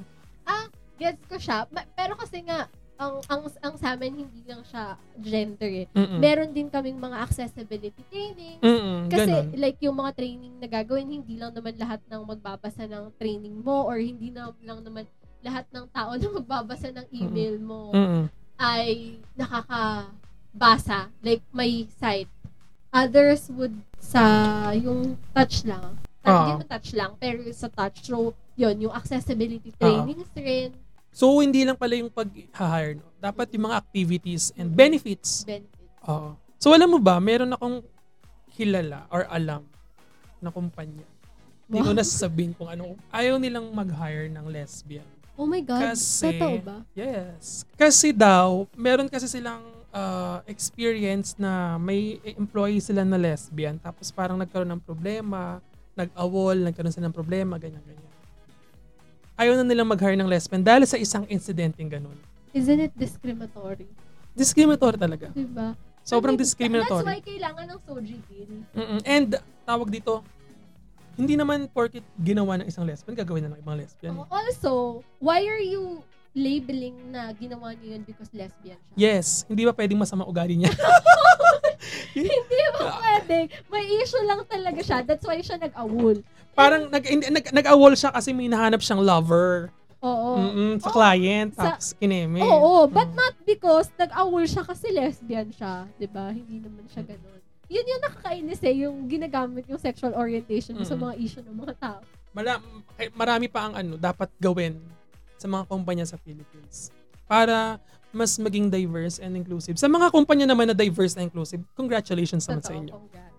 [1.03, 1.66] Gets ko siya.
[1.99, 5.86] Pero kasi nga, ang, ang, ang sa amin, hindi lang siya gender eh.
[5.90, 6.22] Mm-mm.
[6.22, 8.62] Meron din kaming mga accessibility training.
[8.62, 9.59] Mm-mm, Kasi ganun.
[9.59, 13.90] like yung mga training na gagawin, hindi lang naman lahat ng magbabasa ng training mo
[13.90, 15.03] or hindi na lang naman
[15.43, 18.30] lahat ng tao na magbabasa ng email mo Mm-mm.
[18.62, 21.11] ay nakakabasa.
[21.18, 22.30] Like may site.
[22.93, 24.20] Others would sa
[24.76, 25.97] yung touch lang.
[26.20, 26.53] Ah.
[26.53, 28.05] Hindi mo touch lang, pero sa touch.
[28.05, 30.70] So, yun, yung accessibility trainings rin,
[31.12, 33.05] So, hindi lang pala yung pag-hire, no?
[33.20, 35.45] Dapat yung mga activities and benefits.
[35.45, 36.01] benefits.
[36.09, 36.32] Oo.
[36.57, 37.84] So, alam mo ba, meron akong
[38.49, 39.61] kilala or alam
[40.40, 41.05] na kumpanya.
[41.68, 41.99] Hindi ko Wow.
[42.01, 42.97] na sasabihin kung ano.
[43.12, 45.05] Ayaw nilang mag-hire ng lesbian.
[45.36, 45.84] Oh my God.
[45.93, 46.76] Kasi- Totoo ba?
[46.97, 47.68] Yes.
[47.76, 54.40] Kasi daw, meron kasi silang uh, experience na may employee sila na lesbian tapos parang
[54.40, 55.61] nagkaroon ng problema,
[55.95, 58.11] nag-awol, nagkaroon sila ng problema, ganyan-ganyan.
[59.36, 62.16] Ayaw na nilang mag-hire ng lesbian dahil sa isang incidenteng ganun.
[62.53, 63.88] Isn't it discriminatory?
[64.36, 65.32] Discriminatory talaga.
[65.32, 65.76] Diba?
[66.03, 67.07] Sobrang I mean, That's discriminatory.
[67.07, 68.53] why kailangan ng Soji Bill.
[68.74, 69.01] Mm-mm.
[69.07, 70.20] And tawag dito,
[71.14, 74.12] hindi naman porket ginawa ng isang lesbian, gagawin na ng ibang lesbian.
[74.18, 76.03] Oh, also, why are you
[76.33, 78.97] labeling na ginawa niyo yun because lesbian siya?
[78.97, 80.72] Yes, hindi ba pwedeng masama ugali niya?
[82.12, 82.39] Hindi
[82.76, 83.49] ba pwede?
[83.68, 85.03] May issue lang talaga siya.
[85.03, 86.20] That's why siya nag-awol.
[86.53, 89.72] Parang nag, nag, nag-awol siya kasi may nahanap siyang lover.
[90.03, 90.30] Oo.
[90.37, 90.95] Mm-mm, sa Oo.
[90.95, 92.43] client, Sa- tapos kineme.
[92.43, 93.16] Oo, but Mm.
[93.16, 95.87] not because nag-awol siya kasi lesbian siya.
[96.07, 97.41] ba Hindi naman siya ganun.
[97.72, 101.74] Yun yung nakakainis eh, yung ginagamit yung sexual orientation mo sa mga issue ng mga
[101.80, 102.01] tao.
[102.30, 102.61] Mala,
[103.01, 104.76] eh, marami pa ang ano, dapat gawin
[105.43, 106.95] sa mga kumpanya sa Philippines
[107.26, 109.74] para mas maging diverse and inclusive.
[109.74, 112.95] Sa mga kumpanya naman na diverse and inclusive, congratulations naman sa inyo.
[112.95, 113.30] congrats.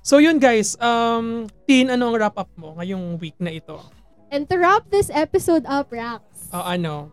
[0.00, 3.76] So yun guys, um, Tin, ano ang wrap up mo ngayong week na ito?
[4.30, 7.12] And to wrap this episode up, Rax, Uh, ano?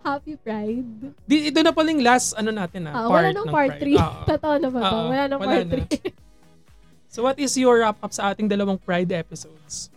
[0.00, 0.86] Happy Pride.
[1.26, 3.70] Di, ito na pala yung last ano natin Ah, ah, wala part nang ng part
[3.74, 3.98] Pride.
[3.98, 3.98] 3.
[3.98, 4.22] Oo.
[4.30, 4.80] Totoo na ba?
[4.80, 5.74] Oo, Wala nang wala part na.
[5.82, 6.14] 3.
[7.16, 9.88] So what is your wrap up sa ating dalawang Pride episodes?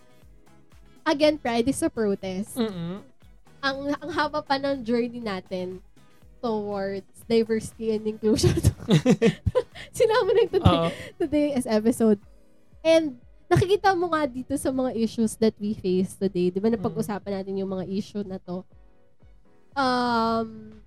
[1.06, 2.56] Again, Pride is a protest.
[2.56, 3.00] Mm-mm.
[3.60, 5.84] Ang, ang haba pa ng journey natin
[6.40, 8.56] towards diversity and inclusion.
[9.96, 10.88] Sinama na today, Oo.
[11.20, 12.18] today's episode.
[12.80, 13.20] And
[13.50, 16.48] nakikita mo nga dito sa mga issues that we face today.
[16.48, 18.64] Di ba napag-usapan natin yung mga issue na to.
[19.76, 20.80] Um,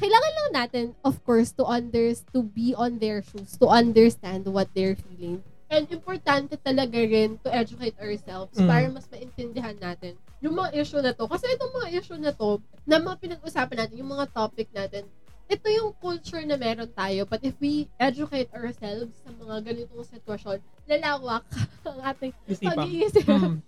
[0.00, 4.72] kailangan lang natin, of course, to under, to be on their shoes, to understand what
[4.72, 5.44] they're feeling.
[5.66, 8.68] And importante talaga rin to educate ourselves Mm.
[8.70, 11.26] para mas maintindihan natin yung mga issue na to.
[11.26, 15.02] Kasi itong mga issue na to, na mga pinag-usapan natin, yung mga topic natin,
[15.46, 17.26] ito yung culture na meron tayo.
[17.26, 21.46] But if we educate ourselves sa mga ganitong sitwasyon, lalawak
[21.88, 23.26] ang ating pag-iisip.
[23.26, 23.58] Mm.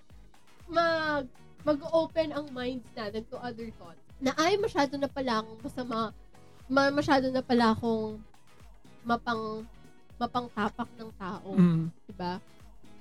[0.68, 1.26] Mag,
[1.64, 4.03] mag-open ang minds natin to other thoughts.
[4.18, 5.99] Na ay, masyado na pala akong masama,
[6.66, 8.18] ma, masyado na pala akong
[9.03, 9.62] mapang,
[10.18, 11.50] mapang-tapak ng tao.
[11.54, 11.88] Mm.
[12.10, 12.42] Diba?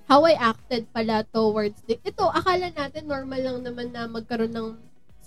[0.07, 4.67] How I acted pala towards the, ito, akala natin normal lang naman na magkaroon ng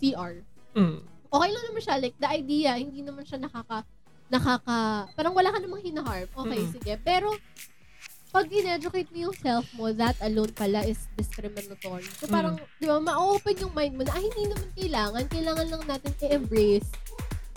[0.01, 0.41] CR.
[0.73, 1.05] Mm.
[1.31, 1.97] Okay lang naman siya.
[2.01, 3.85] Like, the idea, hindi naman siya nakaka,
[4.33, 6.31] nakaka, parang wala ka namang hinaharm.
[6.33, 6.71] Okay, Mm.
[6.73, 6.93] sige.
[7.05, 7.35] Pero,
[8.31, 12.07] pag in-educate mo yung self mo, that alone pala is discriminatory.
[12.17, 12.33] So, Mm.
[12.33, 15.23] parang, di ba, ma-open yung mind mo na, ay, hindi naman kailangan.
[15.29, 16.91] Kailangan lang natin i-embrace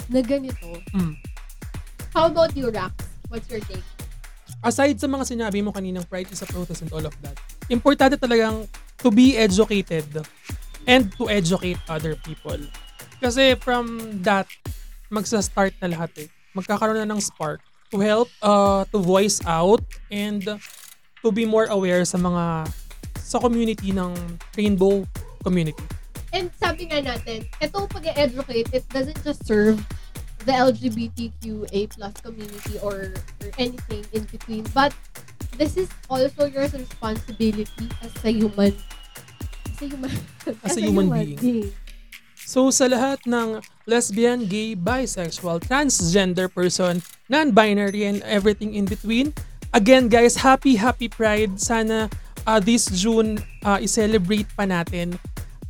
[0.10, 0.70] na ganito.
[0.98, 1.14] Mm.
[2.12, 2.94] How about you, Rax?
[3.30, 3.86] What's your take?
[4.64, 7.36] Aside sa mga sinabi mo kaninang pride is a protest and all of that,
[7.68, 8.66] importante talagang
[8.98, 10.08] to be educated
[10.88, 12.58] and to educate other people.
[13.20, 14.48] Kasi from that,
[15.12, 16.28] magsa-start na lahat eh.
[16.56, 17.60] Magkakaroon na ng spark
[17.92, 20.42] to help, uh, to voice out and
[21.22, 22.68] to be more aware sa mga
[23.20, 24.12] sa community ng
[24.58, 25.06] rainbow
[25.46, 25.86] community.
[26.34, 29.78] And sabi nga natin, itong pag-educate, it doesn't just serve
[30.46, 34.94] the LGBTQA plus community or, or anything in between, but
[35.58, 38.74] this is also your responsibility as a human
[39.70, 40.12] as a human
[40.64, 41.72] As a human being.
[42.44, 47.00] So sa lahat ng lesbian, gay, bisexual, transgender person,
[47.32, 49.32] non-binary and everything in between,
[49.72, 51.56] again guys, happy happy Pride.
[51.58, 52.12] Sana
[52.44, 55.16] uh, this June uh, i-celebrate pa natin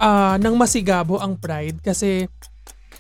[0.02, 2.26] uh, ng masigabo ang Pride kasi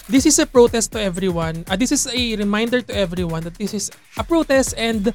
[0.07, 1.63] this is a protest to everyone.
[1.67, 5.13] Uh, this is a reminder to everyone that this is a protest and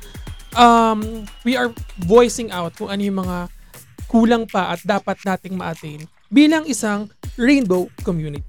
[0.56, 1.73] um, we are
[2.05, 3.48] voicing out kung ano yung mga
[4.09, 8.44] kulang pa at dapat nating ma-attain bilang isang rainbow community.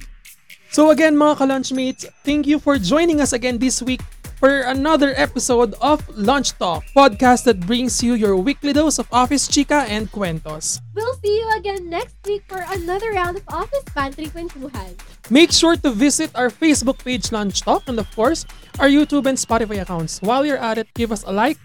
[0.71, 3.99] So again mga ka-lunchmates, thank you for joining us again this week
[4.39, 9.51] for another episode of Lunch Talk, podcast that brings you your weekly dose of office
[9.51, 10.79] chica and cuentos.
[10.95, 14.95] We'll see you again next week for another round of Office Pantry Kwentuhan.
[15.29, 18.47] Make sure to visit our Facebook page Lunch Talk and of course,
[18.79, 20.23] our YouTube and Spotify accounts.
[20.23, 21.59] While you're at it, give us a like,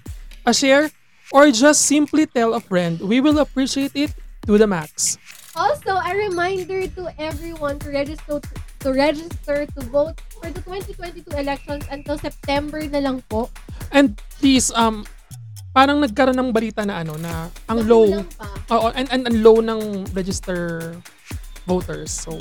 [0.45, 0.91] a share,
[1.31, 2.99] or just simply tell a friend.
[2.99, 4.13] We will appreciate it
[4.51, 5.17] to the max.
[5.55, 8.43] Also, a reminder to everyone to register
[8.83, 13.47] to register to vote for the 2022 elections until September na lang po.
[13.95, 15.07] And please, um,
[15.71, 18.27] parang nagkaroon ng balita na ano, na ang low,
[18.71, 20.91] oo, and, and, and low ng register
[21.71, 22.11] voters.
[22.11, 22.35] So,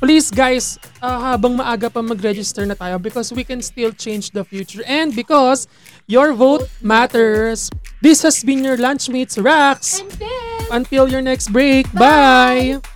[0.00, 4.44] please guys, uh, habang maaga pa mag-register na tayo because we can still change the
[4.44, 5.68] future and because
[6.06, 7.70] your vote matters.
[8.00, 10.00] This has been your Lunchmates Rax.
[10.00, 12.80] And then, Until your next break, Bye!
[12.82, 12.95] bye.